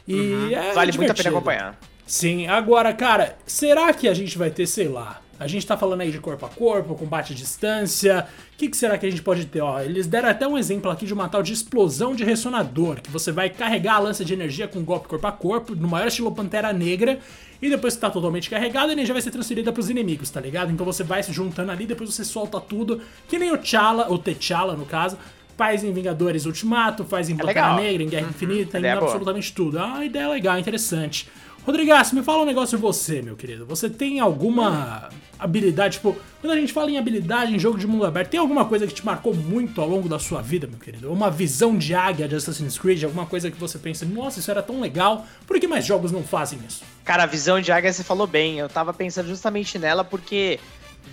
E 0.07 0.55
é 0.55 0.73
vale 0.73 0.93
muito 0.93 1.11
a 1.11 1.15
pena 1.15 1.15
divertido. 1.15 1.29
acompanhar. 1.37 1.79
Sim, 2.11 2.49
agora, 2.49 2.93
cara, 2.93 3.39
será 3.47 3.93
que 3.93 4.09
a 4.09 4.13
gente 4.13 4.37
vai 4.37 4.51
ter, 4.51 4.67
sei 4.67 4.89
lá, 4.89 5.23
A 5.39 5.47
gente 5.47 5.65
tá 5.65 5.77
falando 5.77 6.01
aí 6.01 6.11
de 6.11 6.19
corpo 6.19 6.45
a 6.45 6.49
corpo, 6.49 6.95
combate 6.97 7.33
à 7.33 7.37
distância. 7.37 8.27
O 8.53 8.57
que, 8.59 8.69
que, 8.69 8.77
será 8.77 8.99
que 8.99 9.07
a 9.07 9.11
gente 9.11 9.23
pode 9.23 9.47
ter? 9.47 9.61
Ó, 9.61 9.81
eles 9.81 10.09
deram 10.09 10.29
até 10.29 10.47
um 10.47 10.59
exemplo 10.59 10.91
aqui 10.91 11.07
de 11.07 11.15
uma 11.15 11.29
tal 11.29 11.41
de 11.41 11.53
explosão 11.53 12.15
de 12.15 12.25
ressonador, 12.25 13.01
que 13.01 13.11
você 13.11 13.31
vai 13.31 13.49
carregar 13.49 13.95
a 13.95 13.99
lança 14.01 14.25
de 14.25 14.35
energia 14.35 14.67
com 14.67 14.81
um 14.81 14.85
golpe 14.85 15.09
corpo 15.09 15.27
a 15.27 15.33
corpo, 15.33 15.75
no 15.75 15.87
maior 15.87 16.09
estilo 16.09 16.33
Pantera 16.33 16.73
Negra, 16.73 17.21
e 17.63 17.71
depois 17.71 17.95
que 17.95 18.01
tá 18.01 18.11
totalmente 18.11 18.51
carregado, 18.51 18.91
a 18.91 18.93
energia 18.93 19.15
vai 19.15 19.23
ser 19.23 19.31
transferida 19.31 19.73
pros 19.73 19.89
inimigos, 19.89 20.29
tá 20.29 20.41
ligado? 20.41 20.73
Então 20.73 20.85
você 20.85 21.05
vai 21.05 21.23
se 21.23 21.33
juntando 21.33 21.71
ali, 21.71 21.87
depois 21.87 22.13
você 22.13 22.25
solta 22.25 22.61
tudo, 22.61 23.01
que 23.29 23.39
nem 23.39 23.53
o 23.53 23.57
T'Challa, 23.57 24.09
ou 24.09 24.19
T'Challa 24.19 24.75
no 24.75 24.85
caso, 24.85 25.17
faz 25.57 25.85
em 25.85 25.93
Vingadores 25.93 26.45
Ultimato, 26.45 27.05
faz 27.05 27.29
em 27.31 27.35
é 27.35 27.37
Pantera 27.37 27.77
Negra, 27.77 28.03
em 28.03 28.09
Guerra 28.09 28.25
uhum. 28.25 28.31
Infinita, 28.31 28.79
em 28.79 28.87
absolutamente 28.87 29.53
tudo. 29.53 29.79
É 29.79 29.85
uma 29.85 30.05
ideia 30.05 30.29
legal, 30.29 30.59
interessante. 30.59 31.29
Rodrigaço, 31.71 32.17
me 32.17 32.23
fala 32.25 32.43
um 32.43 32.45
negócio 32.45 32.77
de 32.77 32.83
você, 32.83 33.23
meu 33.23 33.37
querido. 33.37 33.65
Você 33.65 33.89
tem 33.89 34.19
alguma 34.19 35.09
habilidade, 35.39 35.99
tipo, 35.99 36.17
quando 36.41 36.53
a 36.53 36.57
gente 36.57 36.73
fala 36.73 36.91
em 36.91 36.99
habilidade 36.99 37.55
em 37.55 37.61
jogo 37.61 37.79
de 37.79 37.87
mundo 37.87 38.05
aberto, 38.05 38.29
tem 38.29 38.41
alguma 38.41 38.65
coisa 38.65 38.89
que 38.89 38.93
te 38.93 39.07
marcou 39.07 39.33
muito 39.33 39.81
ao 39.81 39.89
longo 39.89 40.09
da 40.09 40.19
sua 40.19 40.43
vida, 40.43 40.67
meu 40.67 40.81
querido? 40.81 41.13
Uma 41.13 41.31
visão 41.31 41.79
de 41.79 41.95
águia 41.95 42.27
de 42.27 42.35
Assassin's 42.35 42.77
Creed, 42.77 43.05
alguma 43.05 43.25
coisa 43.25 43.53
que 43.53 43.57
você 43.57 43.79
pensa, 43.79 44.05
nossa, 44.05 44.41
isso 44.41 44.51
era 44.51 44.65
tão 44.65 44.81
legal, 44.81 45.25
por 45.47 45.61
que 45.61 45.69
mais 45.69 45.87
jogos 45.87 46.11
não 46.11 46.25
fazem 46.25 46.59
isso? 46.67 46.83
Cara, 47.05 47.23
a 47.23 47.27
visão 47.27 47.61
de 47.61 47.71
águia 47.71 47.93
você 47.93 48.03
falou 48.03 48.27
bem, 48.27 48.59
eu 48.59 48.69
tava 48.69 48.93
pensando 48.93 49.29
justamente 49.29 49.79
nela 49.79 50.03
porque 50.03 50.59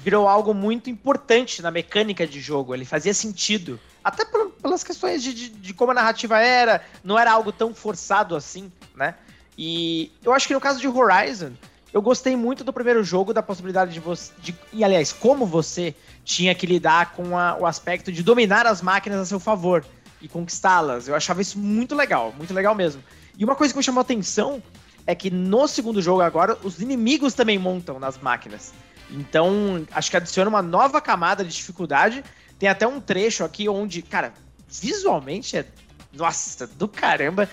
virou 0.03 0.27
algo 0.27 0.55
muito 0.55 0.89
importante 0.89 1.61
na 1.61 1.69
mecânica 1.69 2.25
de 2.25 2.41
jogo, 2.41 2.73
ele 2.73 2.83
fazia 2.83 3.13
sentido. 3.13 3.79
Até 4.03 4.25
pelas 4.25 4.83
questões 4.83 5.21
de, 5.21 5.35
de, 5.35 5.49
de 5.49 5.73
como 5.75 5.91
a 5.91 5.93
narrativa 5.93 6.39
era, 6.41 6.83
não 7.03 7.19
era 7.19 7.31
algo 7.31 7.51
tão 7.51 7.75
forçado 7.75 8.35
assim, 8.35 8.71
né? 8.95 9.13
E 9.57 10.11
eu 10.23 10.33
acho 10.33 10.47
que 10.47 10.53
no 10.53 10.61
caso 10.61 10.79
de 10.79 10.87
Horizon, 10.87 11.51
eu 11.91 12.01
gostei 12.01 12.35
muito 12.35 12.63
do 12.63 12.71
primeiro 12.71 13.03
jogo, 13.03 13.33
da 13.33 13.41
possibilidade 13.41 13.91
de 13.91 13.99
você. 13.99 14.31
De, 14.39 14.55
e 14.71 14.83
aliás, 14.83 15.11
como 15.11 15.45
você 15.45 15.95
tinha 16.23 16.53
que 16.53 16.65
lidar 16.65 17.13
com 17.13 17.37
a, 17.37 17.57
o 17.57 17.65
aspecto 17.65 18.11
de 18.11 18.21
dominar 18.21 18.67
as 18.67 18.81
máquinas 18.81 19.19
a 19.19 19.25
seu 19.25 19.39
favor 19.39 19.83
e 20.21 20.27
conquistá-las. 20.27 21.07
Eu 21.07 21.15
achava 21.15 21.41
isso 21.41 21.57
muito 21.57 21.95
legal, 21.95 22.33
muito 22.37 22.53
legal 22.53 22.75
mesmo. 22.75 23.03
E 23.37 23.43
uma 23.43 23.55
coisa 23.55 23.73
que 23.73 23.77
me 23.77 23.83
chamou 23.83 23.99
a 23.99 24.01
atenção 24.01 24.61
é 25.05 25.15
que 25.15 25.31
no 25.31 25.67
segundo 25.67 26.01
jogo 26.01 26.21
agora, 26.21 26.57
os 26.63 26.81
inimigos 26.81 27.33
também 27.33 27.57
montam 27.57 27.99
nas 27.99 28.17
máquinas. 28.17 28.73
Então, 29.09 29.87
acho 29.91 30.11
que 30.11 30.17
adiciona 30.17 30.49
uma 30.49 30.61
nova 30.61 30.99
camada 30.99 31.43
de 31.43 31.49
dificuldade. 31.49 32.23
Tem 32.59 32.67
até 32.67 32.85
um 32.85 32.99
trecho 32.99 33.43
aqui 33.43 33.69
onde, 33.69 34.01
cara, 34.01 34.33
visualmente 34.67 35.57
é. 35.57 35.65
Nossa, 36.13 36.67
do 36.67 36.87
caramba 36.87 37.47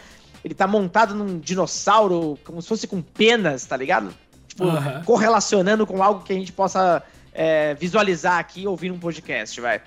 ele 0.44 0.54
tá 0.54 0.66
montado 0.66 1.14
num 1.14 1.38
dinossauro, 1.38 2.38
como 2.44 2.60
se 2.60 2.68
fosse 2.68 2.86
com 2.86 3.00
penas, 3.00 3.64
tá 3.64 3.76
ligado? 3.76 4.14
Tipo, 4.46 4.64
uhum. 4.64 5.02
correlacionando 5.04 5.86
com 5.86 6.02
algo 6.02 6.22
que 6.22 6.32
a 6.32 6.36
gente 6.36 6.52
possa 6.52 7.02
é, 7.32 7.74
visualizar 7.74 8.38
aqui 8.38 8.66
ouvindo 8.66 8.94
um 8.94 8.98
podcast, 8.98 9.58
vai. 9.60 9.80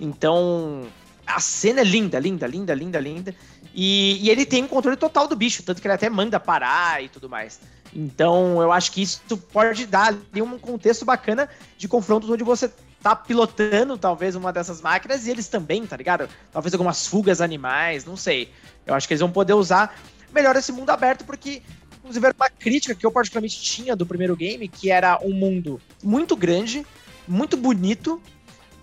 Então, 0.00 0.86
a 1.26 1.40
cena 1.40 1.80
é 1.80 1.84
linda, 1.84 2.18
linda, 2.18 2.46
linda, 2.46 2.74
linda, 2.74 3.00
linda. 3.00 3.34
E, 3.74 4.24
e, 4.24 4.30
ele 4.30 4.46
tem 4.46 4.62
um 4.62 4.68
controle 4.68 4.96
total 4.96 5.26
do 5.26 5.34
bicho, 5.34 5.62
tanto 5.64 5.82
que 5.82 5.86
ele 5.88 5.94
até 5.94 6.08
manda 6.08 6.38
parar 6.38 7.02
e 7.02 7.08
tudo 7.08 7.28
mais. 7.28 7.60
Então, 7.92 8.62
eu 8.62 8.70
acho 8.70 8.92
que 8.92 9.02
isso 9.02 9.20
pode 9.52 9.86
dar 9.86 10.08
ali 10.08 10.40
um 10.40 10.58
contexto 10.58 11.04
bacana 11.04 11.48
de 11.76 11.88
confrontos 11.88 12.30
onde 12.30 12.44
você 12.44 12.70
tá 13.04 13.14
pilotando 13.14 13.98
talvez 13.98 14.34
uma 14.34 14.50
dessas 14.50 14.80
máquinas 14.80 15.26
e 15.26 15.30
eles 15.30 15.46
também, 15.46 15.86
tá 15.86 15.94
ligado? 15.94 16.26
Talvez 16.50 16.72
algumas 16.72 17.06
fugas 17.06 17.42
animais, 17.42 18.06
não 18.06 18.16
sei. 18.16 18.50
Eu 18.86 18.94
acho 18.94 19.06
que 19.06 19.12
eles 19.12 19.20
vão 19.20 19.30
poder 19.30 19.52
usar 19.52 19.94
melhor 20.32 20.56
esse 20.56 20.72
mundo 20.72 20.88
aberto, 20.88 21.22
porque, 21.22 21.60
inclusive, 21.98 22.24
era 22.24 22.34
uma 22.34 22.48
crítica 22.48 22.94
que 22.94 23.04
eu 23.04 23.12
particularmente 23.12 23.60
tinha 23.60 23.94
do 23.94 24.06
primeiro 24.06 24.34
game, 24.34 24.66
que 24.68 24.90
era 24.90 25.18
um 25.22 25.34
mundo 25.34 25.78
muito 26.02 26.34
grande, 26.34 26.86
muito 27.28 27.58
bonito, 27.58 28.22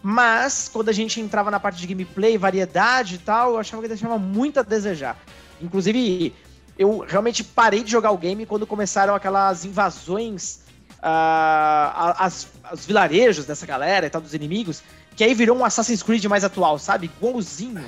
mas 0.03 0.69
quando 0.71 0.89
a 0.89 0.93
gente 0.93 1.19
entrava 1.19 1.49
na 1.49 1.59
parte 1.59 1.79
de 1.79 1.87
gameplay, 1.87 2.37
variedade 2.37 3.15
e 3.15 3.17
tal, 3.17 3.53
eu 3.53 3.57
achava 3.57 3.81
que 3.81 3.87
deixava 3.87 4.19
muito 4.19 4.59
a 4.59 4.63
desejar. 4.63 5.17
Inclusive, 5.59 6.31
eu 6.77 6.99
realmente 6.99 7.43
parei 7.43 7.83
de 7.83 7.89
jogar 7.89 8.11
o 8.11 8.17
game 8.19 8.46
quando 8.46 8.67
começaram 8.67 9.15
aquelas 9.15 9.65
invasões 9.65 10.59
uh, 11.01 12.16
as, 12.18 12.48
os 12.72 12.85
vilarejos 12.85 13.46
dessa 13.46 13.66
galera 13.66 14.05
e 14.05 14.09
tal, 14.09 14.22
dos 14.22 14.33
inimigos, 14.33 14.83
que 15.16 15.24
aí 15.24 15.33
virou 15.33 15.57
um 15.57 15.66
Assassin's 15.66 16.03
Creed 16.03 16.24
mais 16.25 16.44
atual, 16.44 16.79
sabe? 16.79 17.09
Igualzinho. 17.18 17.83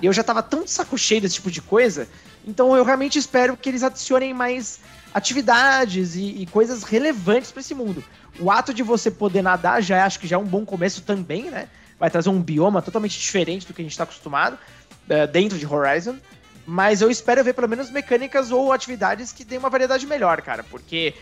e 0.00 0.06
eu 0.06 0.12
já 0.12 0.22
tava 0.22 0.42
tão 0.42 0.64
de 0.64 0.70
saco 0.70 0.96
cheio 0.96 1.20
desse 1.20 1.36
tipo 1.36 1.50
de 1.50 1.60
coisa, 1.60 2.06
então 2.46 2.76
eu 2.76 2.84
realmente 2.84 3.18
espero 3.18 3.56
que 3.56 3.68
eles 3.68 3.82
adicionem 3.82 4.32
mais 4.32 4.80
atividades 5.14 6.14
e, 6.14 6.42
e 6.42 6.46
coisas 6.46 6.82
relevantes 6.82 7.50
para 7.50 7.60
esse 7.60 7.74
mundo. 7.74 8.02
O 8.38 8.50
ato 8.50 8.72
de 8.72 8.82
você 8.82 9.10
poder 9.10 9.42
nadar 9.42 9.82
já 9.82 10.04
acho 10.04 10.18
que 10.18 10.26
já 10.26 10.36
é 10.36 10.38
um 10.38 10.44
bom 10.44 10.64
começo 10.64 11.02
também, 11.02 11.50
né? 11.50 11.68
Vai 11.98 12.10
trazer 12.10 12.30
um 12.30 12.40
bioma 12.40 12.80
totalmente 12.80 13.18
diferente 13.18 13.66
do 13.66 13.74
que 13.74 13.82
a 13.82 13.84
gente 13.84 13.92
está 13.92 14.04
acostumado 14.04 14.54
uh, 14.54 15.26
dentro 15.30 15.58
de 15.58 15.66
Horizon. 15.66 16.16
Mas 16.64 17.02
eu 17.02 17.10
espero 17.10 17.42
ver 17.42 17.54
pelo 17.54 17.68
menos 17.68 17.90
mecânicas 17.90 18.50
ou 18.50 18.72
atividades 18.72 19.32
que 19.32 19.44
deem 19.44 19.58
uma 19.58 19.68
variedade 19.68 20.06
melhor, 20.06 20.40
cara. 20.42 20.62
Porque 20.62 21.14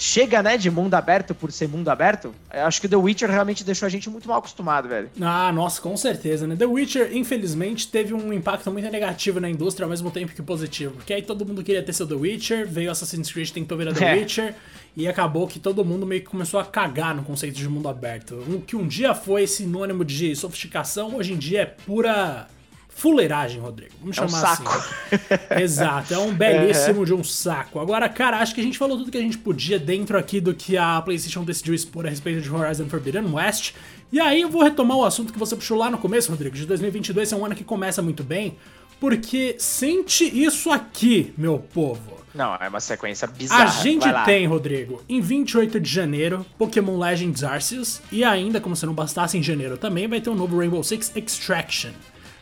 chega, 0.00 0.42
né, 0.42 0.56
de 0.56 0.70
mundo 0.70 0.94
aberto 0.94 1.34
por 1.34 1.52
ser 1.52 1.68
mundo 1.68 1.90
aberto, 1.90 2.34
eu 2.52 2.64
acho 2.64 2.80
que 2.80 2.88
The 2.88 2.96
Witcher 2.96 3.30
realmente 3.30 3.62
deixou 3.62 3.84
a 3.84 3.88
gente 3.90 4.08
muito 4.08 4.26
mal 4.26 4.38
acostumado, 4.38 4.88
velho. 4.88 5.10
Ah, 5.20 5.52
nossa, 5.52 5.78
com 5.78 5.94
certeza, 5.94 6.46
né? 6.46 6.56
The 6.56 6.64
Witcher, 6.64 7.14
infelizmente, 7.14 7.86
teve 7.86 8.14
um 8.14 8.32
impacto 8.32 8.72
muito 8.72 8.90
negativo 8.90 9.38
na 9.38 9.50
indústria 9.50 9.84
ao 9.84 9.90
mesmo 9.90 10.10
tempo 10.10 10.32
que 10.32 10.40
positivo. 10.40 10.94
Porque 10.94 11.12
aí 11.12 11.20
todo 11.20 11.44
mundo 11.44 11.62
queria 11.62 11.82
ter 11.82 11.92
seu 11.92 12.06
The 12.06 12.14
Witcher, 12.14 12.66
veio 12.66 12.90
Assassin's 12.90 13.30
Creed, 13.30 13.50
tentou 13.50 13.76
virar 13.76 13.92
The 13.92 14.04
é. 14.06 14.14
Witcher, 14.14 14.54
e 14.96 15.06
acabou 15.06 15.46
que 15.46 15.58
todo 15.58 15.84
mundo 15.84 16.06
meio 16.06 16.22
que 16.22 16.28
começou 16.28 16.58
a 16.58 16.64
cagar 16.64 17.14
no 17.14 17.22
conceito 17.22 17.56
de 17.56 17.68
mundo 17.68 17.86
aberto. 17.86 18.36
O 18.48 18.62
que 18.62 18.74
um 18.74 18.88
dia 18.88 19.14
foi 19.14 19.46
sinônimo 19.46 20.02
de 20.02 20.34
sofisticação, 20.34 21.16
hoje 21.16 21.34
em 21.34 21.36
dia 21.36 21.60
é 21.60 21.66
pura 21.66 22.48
fuleiragem, 22.90 23.60
Rodrigo. 23.60 23.92
Vamos 24.00 24.18
é 24.18 24.20
chamar 24.20 24.32
um 24.32 24.52
assim. 24.52 24.64
saco. 24.64 24.78
assim. 24.78 25.54
Exato, 25.62 26.14
é 26.14 26.18
um 26.18 26.34
belíssimo 26.34 27.06
de 27.06 27.14
um 27.14 27.24
saco. 27.24 27.78
Agora, 27.78 28.08
cara, 28.08 28.38
acho 28.38 28.54
que 28.54 28.60
a 28.60 28.64
gente 28.64 28.76
falou 28.76 28.98
tudo 28.98 29.10
que 29.10 29.18
a 29.18 29.22
gente 29.22 29.38
podia 29.38 29.78
dentro 29.78 30.18
aqui 30.18 30.40
do 30.40 30.52
que 30.52 30.76
a 30.76 31.00
PlayStation 31.00 31.44
decidiu 31.44 31.74
expor 31.74 32.06
a 32.06 32.10
respeito 32.10 32.42
de 32.42 32.50
Horizon 32.50 32.86
Forbidden 32.88 33.32
West. 33.32 33.74
E 34.12 34.20
aí 34.20 34.40
eu 34.40 34.50
vou 34.50 34.62
retomar 34.62 34.96
o 34.96 35.04
assunto 35.04 35.32
que 35.32 35.38
você 35.38 35.54
puxou 35.54 35.78
lá 35.78 35.88
no 35.88 35.96
começo, 35.96 36.30
Rodrigo, 36.30 36.56
de 36.56 36.66
2022 36.66 37.32
é 37.32 37.36
um 37.36 37.46
ano 37.46 37.54
que 37.54 37.62
começa 37.62 38.02
muito 38.02 38.24
bem, 38.24 38.56
porque 38.98 39.54
sente 39.58 40.24
isso 40.24 40.70
aqui, 40.70 41.32
meu 41.38 41.58
povo. 41.58 42.18
Não, 42.34 42.54
é 42.56 42.68
uma 42.68 42.80
sequência 42.80 43.26
bizarra. 43.26 43.64
A 43.64 43.66
gente 43.82 44.06
tem, 44.24 44.46
Rodrigo, 44.46 45.02
em 45.08 45.20
28 45.20 45.80
de 45.80 45.90
janeiro, 45.90 46.44
Pokémon 46.58 46.98
Legends 46.98 47.42
Arceus, 47.42 48.00
e 48.10 48.22
ainda, 48.22 48.60
como 48.60 48.76
se 48.76 48.84
não 48.84 48.94
bastasse, 48.94 49.38
em 49.38 49.42
janeiro 49.42 49.76
também 49.76 50.06
vai 50.06 50.20
ter 50.20 50.30
o 50.30 50.32
um 50.32 50.36
novo 50.36 50.58
Rainbow 50.58 50.82
Six 50.82 51.12
Extraction 51.16 51.90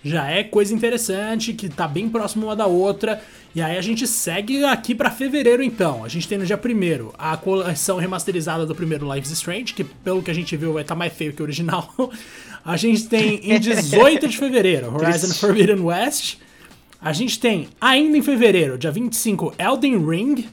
já 0.08 0.30
é 0.30 0.42
coisa 0.42 0.74
interessante, 0.74 1.52
que 1.52 1.68
tá 1.68 1.86
bem 1.86 2.08
próximo 2.08 2.46
uma 2.46 2.56
da 2.56 2.66
outra. 2.66 3.22
E 3.54 3.62
aí 3.62 3.76
a 3.76 3.80
gente 3.82 4.06
segue 4.06 4.64
aqui 4.64 4.94
para 4.94 5.10
fevereiro 5.10 5.62
então. 5.62 6.04
A 6.04 6.08
gente 6.08 6.28
tem 6.28 6.38
no 6.38 6.46
dia 6.46 6.56
1 6.56 7.10
a 7.18 7.36
coleção 7.36 7.98
remasterizada 7.98 8.66
do 8.66 8.74
primeiro 8.74 9.12
Life 9.12 9.26
is 9.26 9.32
Strange, 9.32 9.74
que 9.74 9.84
pelo 9.84 10.22
que 10.22 10.30
a 10.30 10.34
gente 10.34 10.56
viu 10.56 10.72
vai 10.72 10.82
estar 10.82 10.94
tá 10.94 10.98
mais 10.98 11.12
feio 11.12 11.32
que 11.32 11.42
o 11.42 11.44
original. 11.44 11.92
A 12.64 12.76
gente 12.76 13.08
tem 13.08 13.40
em 13.44 13.58
18 13.58 14.28
de 14.28 14.36
fevereiro 14.36 14.92
Horizon 14.94 15.32
Forbidden 15.32 15.80
West. 15.80 16.36
A 17.00 17.12
gente 17.12 17.38
tem 17.38 17.68
ainda 17.80 18.18
em 18.18 18.22
fevereiro, 18.22 18.76
dia 18.76 18.90
25, 18.90 19.54
Elden 19.58 20.04
Ring. 20.04 20.48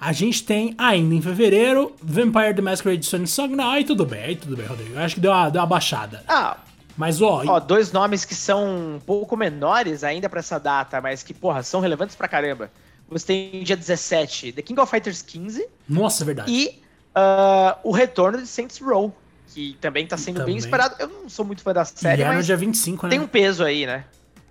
A 0.00 0.12
gente 0.12 0.42
tem 0.42 0.74
ainda 0.76 1.14
em 1.14 1.22
fevereiro 1.22 1.94
Vampire 2.02 2.54
the 2.54 2.62
Masquerade 2.62 3.06
Sonic 3.06 3.30
Song. 3.30 3.54
Não, 3.54 3.70
aí 3.70 3.84
tudo 3.84 4.04
bem, 4.04 4.22
aí 4.22 4.34
tudo 4.34 4.56
bem, 4.56 4.66
Rodrigo. 4.66 4.94
Eu 4.94 5.00
acho 5.00 5.14
que 5.14 5.20
deu 5.20 5.30
uma, 5.30 5.48
deu 5.50 5.60
uma 5.60 5.66
baixada. 5.68 6.24
Ah, 6.26 6.56
mas, 6.96 7.20
ó. 7.22 7.42
Ó, 7.46 7.60
dois 7.60 7.92
nomes 7.92 8.24
que 8.24 8.34
são 8.34 8.94
um 8.94 9.00
pouco 9.00 9.36
menores 9.36 10.04
ainda 10.04 10.28
para 10.28 10.40
essa 10.40 10.58
data, 10.58 11.00
mas 11.00 11.22
que, 11.22 11.32
porra, 11.32 11.62
são 11.62 11.80
relevantes 11.80 12.16
pra 12.16 12.28
caramba. 12.28 12.70
Você 13.08 13.26
tem 13.26 13.62
dia 13.62 13.76
17, 13.76 14.52
The 14.52 14.62
King 14.62 14.80
of 14.80 14.90
Fighters 14.90 15.22
15. 15.22 15.66
Nossa, 15.88 16.24
é 16.24 16.26
verdade. 16.26 16.52
E 16.52 16.82
uh, 17.16 17.78
o 17.84 17.92
retorno 17.92 18.38
de 18.38 18.46
Saints 18.46 18.78
Row, 18.78 19.14
que 19.48 19.76
também 19.80 20.06
tá 20.06 20.16
sendo 20.16 20.36
também. 20.36 20.54
bem 20.54 20.56
esperado. 20.56 20.96
Eu 20.98 21.08
não 21.08 21.28
sou 21.28 21.44
muito 21.44 21.62
fã 21.62 21.72
da 21.72 21.84
série, 21.84 22.22
e 22.22 22.24
mas. 22.24 22.36
no 22.36 22.42
dia 22.42 22.56
25, 22.56 23.06
né? 23.06 23.10
Tem 23.10 23.20
um 23.20 23.26
peso 23.26 23.64
aí, 23.64 23.86
né? 23.86 24.04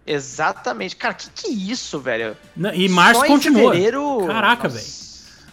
Exatamente. 0.05 0.95
Cara, 0.95 1.13
que 1.13 1.29
que 1.29 1.47
é 1.47 1.51
isso, 1.51 1.99
velho? 1.99 2.35
Não, 2.55 2.73
e 2.73 2.89
março 2.89 3.23
continua. 3.25 3.71
Fevereiro... 3.71 4.25
Caraca, 4.27 4.67
velho. 4.67 4.85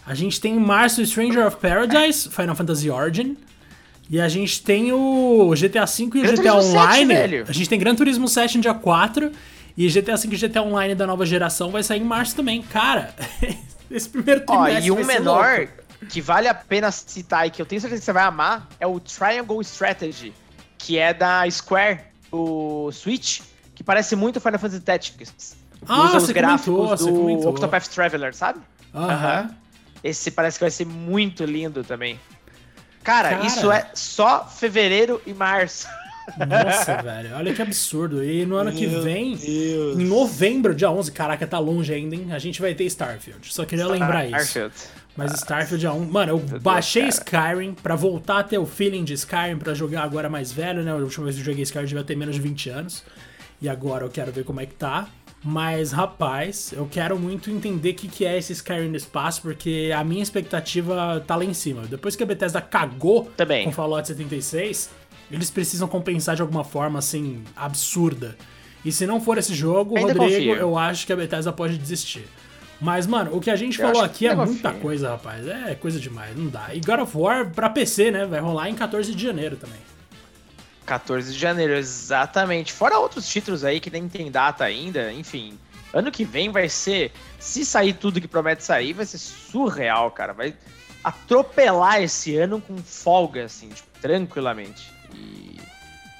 A 0.05 0.15
gente 0.15 0.41
tem 0.41 0.55
em 0.55 0.59
março 0.59 1.05
Stranger 1.05 1.45
of 1.45 1.57
Paradise, 1.57 2.29
Final 2.29 2.55
Fantasy 2.55 2.89
Origin. 2.89 3.37
E 4.09 4.19
a 4.19 4.27
gente 4.27 4.61
tem 4.63 4.91
o 4.91 5.51
GTA 5.51 5.85
V 5.85 6.03
e 6.03 6.05
o 6.05 6.09
Gran 6.09 6.35
GTA 6.35 6.55
Online. 6.55 7.13
7, 7.13 7.43
a 7.47 7.53
gente 7.53 7.69
tem 7.69 7.79
Gran 7.79 7.95
Turismo 7.95 8.27
7 8.27 8.57
no 8.57 8.61
dia 8.63 8.73
4. 8.73 9.31
E 9.77 9.87
GTA 9.87 10.17
V 10.17 10.27
e 10.31 10.37
GTA 10.37 10.61
Online 10.63 10.95
da 10.95 11.05
nova 11.05 11.25
geração 11.25 11.69
vai 11.69 11.83
sair 11.83 12.01
em 12.01 12.03
março 12.03 12.35
também. 12.35 12.61
Cara, 12.63 13.13
esse 13.89 14.09
primeiro 14.09 14.41
trimestre. 14.41 14.91
Ó, 14.91 14.97
e 14.97 14.99
um 14.99 15.05
menor 15.05 15.67
que 16.09 16.19
vale 16.21 16.47
a 16.47 16.53
pena 16.53 16.91
citar 16.91 17.47
e 17.47 17.51
que 17.51 17.61
eu 17.61 17.65
tenho 17.65 17.79
certeza 17.79 17.99
que 17.99 18.05
você 18.05 18.11
vai 18.11 18.23
amar 18.23 18.67
é 18.79 18.87
o 18.87 18.99
Triangle 18.99 19.61
Strategy, 19.61 20.33
que 20.77 20.97
é 20.97 21.13
da 21.13 21.49
Square, 21.49 21.99
o 22.31 22.91
Switch, 22.91 23.41
que 23.75 23.83
parece 23.83 24.15
muito 24.15 24.41
Final 24.41 24.59
Fantasy 24.59 24.81
Tactics. 24.81 25.55
Ah, 25.87 26.05
Usa 26.05 26.17
os 26.17 26.31
gráficos 26.31 27.01
comentou, 27.01 27.41
do 27.41 27.49
Octopath 27.49 27.87
Traveler, 27.87 28.35
sabe? 28.35 28.59
Aham. 28.93 29.43
Uh 29.43 29.47
-huh. 29.47 29.55
Esse 30.01 30.31
parece 30.31 30.57
que 30.57 30.63
vai 30.63 30.71
ser 30.71 30.85
muito 30.85 31.43
lindo 31.43 31.83
também. 31.83 32.17
Cara, 33.09 33.29
Cara, 33.31 33.45
isso 33.47 33.71
é 33.71 33.89
só 33.95 34.45
fevereiro 34.47 35.19
e 35.25 35.33
março. 35.33 35.87
Nossa, 36.37 36.97
velho, 37.01 37.35
olha 37.35 37.53
que 37.55 37.61
absurdo. 37.61 38.23
E 38.23 38.45
no 38.45 38.55
ano 38.55 38.69
Meu 38.71 38.79
que 38.79 38.85
vem, 38.85 39.35
Deus. 39.35 39.97
em 39.99 40.05
novembro, 40.05 40.75
dia 40.75 40.91
11, 40.91 41.11
caraca, 41.11 41.47
tá 41.47 41.57
longe 41.57 41.91
ainda, 41.91 42.13
hein? 42.15 42.27
A 42.31 42.37
gente 42.37 42.61
vai 42.61 42.75
ter 42.75 42.83
Starfield. 42.83 43.51
Só 43.51 43.65
queria 43.65 43.87
lembrar 43.87 44.25
Starfield. 44.27 44.75
isso. 44.75 44.89
Mas 45.17 45.33
Starfield 45.33 45.85
é 45.87 45.91
um. 45.91 46.05
Mano, 46.05 46.33
eu 46.33 46.59
baixei 46.59 47.07
Skyrim 47.07 47.73
pra 47.73 47.95
voltar 47.95 48.39
a 48.39 48.43
ter 48.43 48.59
o 48.59 48.65
feeling 48.67 49.03
de 49.03 49.13
Skyrim 49.13 49.57
pra 49.57 49.73
jogar 49.73 50.03
agora 50.03 50.29
mais 50.29 50.51
velho, 50.51 50.83
né? 50.83 50.91
A 50.91 50.95
última 50.95 51.25
vez 51.25 51.35
que 51.35 51.41
eu 51.41 51.45
joguei 51.45 51.63
Skyrim 51.63 51.87
devia 51.87 52.03
ter 52.03 52.15
menos 52.15 52.35
de 52.35 52.41
20 52.41 52.69
anos. 52.69 53.03
E 53.59 53.67
agora 53.67 54.05
eu 54.05 54.09
quero 54.09 54.31
ver 54.31 54.45
como 54.45 54.61
é 54.61 54.67
que 54.67 54.75
tá. 54.75 55.07
Mas, 55.43 55.91
rapaz, 55.93 56.73
eu 56.73 56.85
quero 56.91 57.17
muito 57.17 57.49
entender 57.49 57.91
o 57.91 57.95
que, 57.95 58.07
que 58.09 58.25
é 58.25 58.37
esse 58.37 58.51
Skyrim 58.51 58.89
no 58.89 58.97
espaço, 58.97 59.41
porque 59.41 59.89
a 59.95 60.03
minha 60.03 60.21
expectativa 60.21 61.23
tá 61.25 61.35
lá 61.35 61.45
em 61.45 61.53
cima. 61.53 61.83
Depois 61.83 62.15
que 62.15 62.23
a 62.23 62.25
Bethesda 62.25 62.59
cagou 62.61 63.31
Também. 63.37 63.63
com 63.63 63.71
Fallout 63.71 64.05
76, 64.05 64.89
eles 65.31 65.49
precisam 65.49 65.87
compensar 65.87 66.35
de 66.35 66.41
alguma 66.41 66.65
forma, 66.65 66.99
assim, 66.99 67.41
absurda. 67.55 68.35
E 68.83 68.91
se 68.91 69.05
não 69.07 69.21
for 69.21 69.37
esse 69.37 69.53
jogo, 69.55 69.97
Ainda 69.97 70.13
Rodrigo, 70.13 70.47
confio. 70.49 70.55
eu 70.55 70.77
acho 70.77 71.05
que 71.05 71.13
a 71.13 71.15
Bethesda 71.15 71.53
pode 71.53 71.77
desistir. 71.77 72.27
Mas, 72.81 73.07
mano, 73.07 73.35
o 73.35 73.39
que 73.41 73.49
a 73.49 73.55
gente 73.55 73.79
eu 73.79 73.87
falou 73.87 74.03
aqui 74.03 74.27
é 74.27 74.35
muita 74.35 74.69
confio. 74.69 74.81
coisa, 74.81 75.09
rapaz. 75.11 75.47
É 75.47 75.75
coisa 75.75 75.99
demais, 75.99 76.35
não 76.35 76.47
dá. 76.47 76.69
E 76.73 76.79
God 76.81 76.99
of 77.01 77.17
War 77.17 77.49
pra 77.51 77.69
PC, 77.69 78.11
né? 78.11 78.25
Vai 78.25 78.39
rolar 78.39 78.69
em 78.69 78.75
14 78.75 79.13
de 79.15 79.23
janeiro 79.23 79.55
também. 79.57 79.79
14 80.89 81.31
de 81.31 81.37
janeiro, 81.37 81.73
exatamente. 81.73 82.73
Fora 82.73 82.97
outros 82.97 83.29
títulos 83.29 83.63
aí 83.63 83.79
que 83.79 83.91
nem 83.91 84.09
tem 84.09 84.31
data 84.31 84.63
ainda, 84.63 85.13
enfim. 85.13 85.57
Ano 85.93 86.11
que 86.11 86.25
vem 86.25 86.51
vai 86.51 86.67
ser, 86.67 87.11
se 87.37 87.63
sair 87.63 87.93
tudo 87.93 88.19
que 88.19 88.27
promete 88.27 88.63
sair, 88.63 88.93
vai 88.93 89.05
ser 89.05 89.19
surreal, 89.19 90.09
cara. 90.09 90.33
Vai 90.33 90.55
atropelar 91.03 92.01
esse 92.01 92.35
ano 92.35 92.59
com 92.59 92.75
folga, 92.77 93.45
assim, 93.45 93.69
tipo, 93.69 93.87
tranquilamente. 94.01 94.91
E 95.13 95.59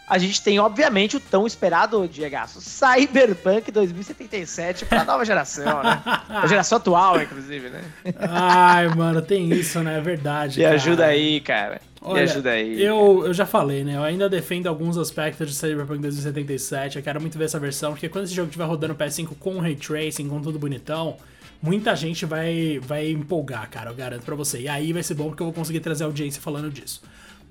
a 0.07 0.19
gente 0.19 0.41
tem, 0.41 0.59
obviamente, 0.59 1.17
o 1.17 1.19
tão 1.19 1.47
esperado, 1.47 2.07
Diego, 2.07 2.35
Cyberpunk 2.47 3.71
2077 3.71 4.85
pra 4.85 5.03
nova 5.03 5.25
geração, 5.25 5.81
né? 5.81 6.01
A 6.29 6.45
geração 6.45 6.77
atual, 6.77 7.21
inclusive, 7.21 7.69
né? 7.69 7.83
Ai, 8.19 8.87
mano, 8.87 9.21
tem 9.21 9.51
isso, 9.51 9.79
né? 9.81 9.97
É 9.97 10.01
verdade. 10.01 10.59
Me 10.59 10.65
ajuda 10.65 11.05
aí, 11.05 11.39
cara. 11.41 11.81
Olha, 12.09 12.23
Me 12.23 12.29
ajuda 12.29 12.51
aí. 12.51 12.81
Eu, 12.81 13.23
eu 13.25 13.33
já 13.33 13.45
falei, 13.45 13.83
né? 13.83 13.95
Eu 13.95 14.03
ainda 14.03 14.27
defendo 14.27 14.67
alguns 14.67 14.97
aspectos 14.97 15.47
de 15.47 15.55
Cyberpunk 15.55 15.99
2077. 16.01 16.97
Eu 16.97 17.03
quero 17.03 17.21
muito 17.21 17.37
ver 17.37 17.45
essa 17.45 17.59
versão, 17.59 17.91
porque 17.91 18.09
quando 18.09 18.25
esse 18.25 18.33
jogo 18.33 18.47
estiver 18.47 18.65
rodando 18.65 18.95
PS5 18.95 19.29
com 19.39 19.59
ray 19.59 19.75
tracing, 19.75 20.27
com 20.27 20.41
tudo 20.41 20.57
bonitão, 20.57 21.17
muita 21.61 21.95
gente 21.95 22.25
vai, 22.25 22.79
vai 22.81 23.09
empolgar, 23.09 23.69
cara. 23.69 23.91
Eu 23.91 23.95
garanto 23.95 24.23
pra 24.23 24.35
você. 24.35 24.61
E 24.61 24.67
aí 24.67 24.91
vai 24.91 25.03
ser 25.03 25.13
bom 25.13 25.29
porque 25.29 25.43
eu 25.43 25.47
vou 25.47 25.53
conseguir 25.53 25.79
trazer 25.79 26.03
audiência 26.03 26.41
falando 26.41 26.69
disso. 26.69 27.01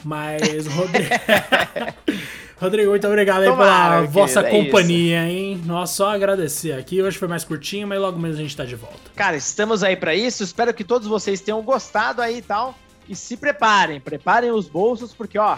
Mas, 0.04 0.66
Rodrigo. 0.68 1.08
Rodrigo, 2.60 2.90
muito 2.90 3.06
obrigado 3.06 3.42
aí 3.42 3.50
pela 3.50 4.02
vossa 4.02 4.40
é 4.40 4.50
companhia, 4.50 5.24
isso. 5.24 5.32
hein? 5.32 5.62
Nós 5.64 5.90
só 5.90 6.10
agradecer 6.10 6.72
aqui. 6.72 7.00
Hoje 7.00 7.16
foi 7.16 7.28
mais 7.28 7.44
curtinho, 7.44 7.86
mas 7.86 8.00
logo 8.00 8.18
menos 8.18 8.36
a 8.36 8.42
gente 8.42 8.56
tá 8.56 8.64
de 8.64 8.74
volta. 8.74 8.98
Cara, 9.14 9.36
estamos 9.36 9.84
aí 9.84 9.96
para 9.96 10.12
isso. 10.14 10.42
Espero 10.42 10.74
que 10.74 10.82
todos 10.82 11.06
vocês 11.06 11.40
tenham 11.40 11.62
gostado 11.62 12.20
aí 12.20 12.38
e 12.38 12.42
tal. 12.42 12.76
E 13.08 13.16
se 13.16 13.36
preparem, 13.36 14.00
preparem 14.00 14.50
os 14.50 14.68
bolsos, 14.68 15.14
porque, 15.14 15.38
ó, 15.38 15.56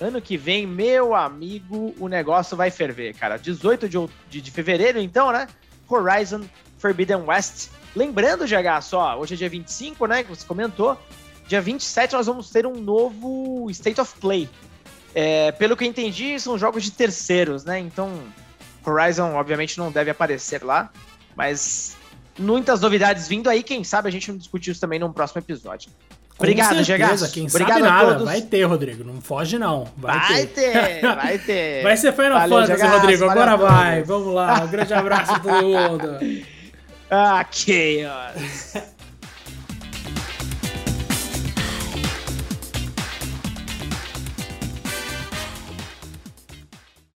ano 0.00 0.20
que 0.20 0.36
vem, 0.36 0.66
meu 0.66 1.14
amigo, 1.14 1.94
o 1.98 2.08
negócio 2.08 2.56
vai 2.56 2.70
ferver, 2.70 3.14
cara. 3.14 3.38
18 3.38 3.88
de, 3.88 3.98
de, 4.28 4.40
de 4.40 4.50
fevereiro, 4.50 4.98
então, 4.98 5.32
né? 5.32 5.48
Horizon 5.88 6.42
Forbidden 6.78 7.24
West. 7.26 7.70
Lembrando, 7.96 8.44
GH, 8.44 8.82
só, 8.82 9.18
hoje 9.18 9.34
é 9.34 9.36
dia 9.36 9.48
25, 9.48 10.06
né? 10.06 10.22
Que 10.22 10.30
você 10.30 10.46
comentou. 10.46 10.96
Dia 11.46 11.60
27 11.60 12.14
nós 12.14 12.26
vamos 12.26 12.50
ter 12.50 12.66
um 12.66 12.74
novo 12.74 13.68
State 13.70 14.00
of 14.00 14.14
Play. 14.20 14.48
É, 15.14 15.50
pelo 15.52 15.76
que 15.76 15.84
eu 15.84 15.88
entendi, 15.88 16.38
são 16.38 16.56
jogos 16.56 16.84
de 16.84 16.92
terceiros, 16.92 17.64
né? 17.64 17.78
Então, 17.78 18.22
Horizon 18.86 19.34
obviamente 19.34 19.76
não 19.76 19.90
deve 19.90 20.10
aparecer 20.10 20.62
lá, 20.62 20.90
mas 21.34 21.96
muitas 22.38 22.80
novidades 22.80 23.26
vindo 23.26 23.50
aí. 23.50 23.62
Quem 23.62 23.82
sabe 23.82 24.08
a 24.08 24.12
gente 24.12 24.30
não 24.30 24.38
discutir 24.38 24.70
isso 24.70 24.80
também 24.80 24.98
num 24.98 25.12
próximo 25.12 25.40
episódio. 25.40 25.90
Obrigado, 26.40 26.82
Gegas. 26.82 27.30
Quem 27.30 27.46
Obrigado 27.46 27.80
sabe 27.80 27.82
nada. 27.82 28.24
Vai 28.24 28.40
ter, 28.40 28.64
Rodrigo. 28.64 29.04
Não 29.04 29.20
foge, 29.20 29.58
não. 29.58 29.86
Vai, 29.96 30.18
vai 30.18 30.46
ter. 30.46 30.72
ter. 30.72 31.00
vai 31.14 31.38
ter. 31.38 31.82
Vai 31.82 31.96
ser 31.98 32.12
Final 32.12 32.38
Valeu, 32.40 32.66
Fantasy, 32.66 32.86
Rodrigo. 32.86 33.24
Agora 33.28 33.56
vai. 33.56 34.02
Vamos 34.02 34.34
lá. 34.34 34.62
Um 34.62 34.68
grande 34.68 34.94
abraço 34.94 35.32
a 35.32 35.38
todo 35.38 35.62
mundo. 35.62 36.18
Ah, 37.12 37.44
chaos. 37.50 38.84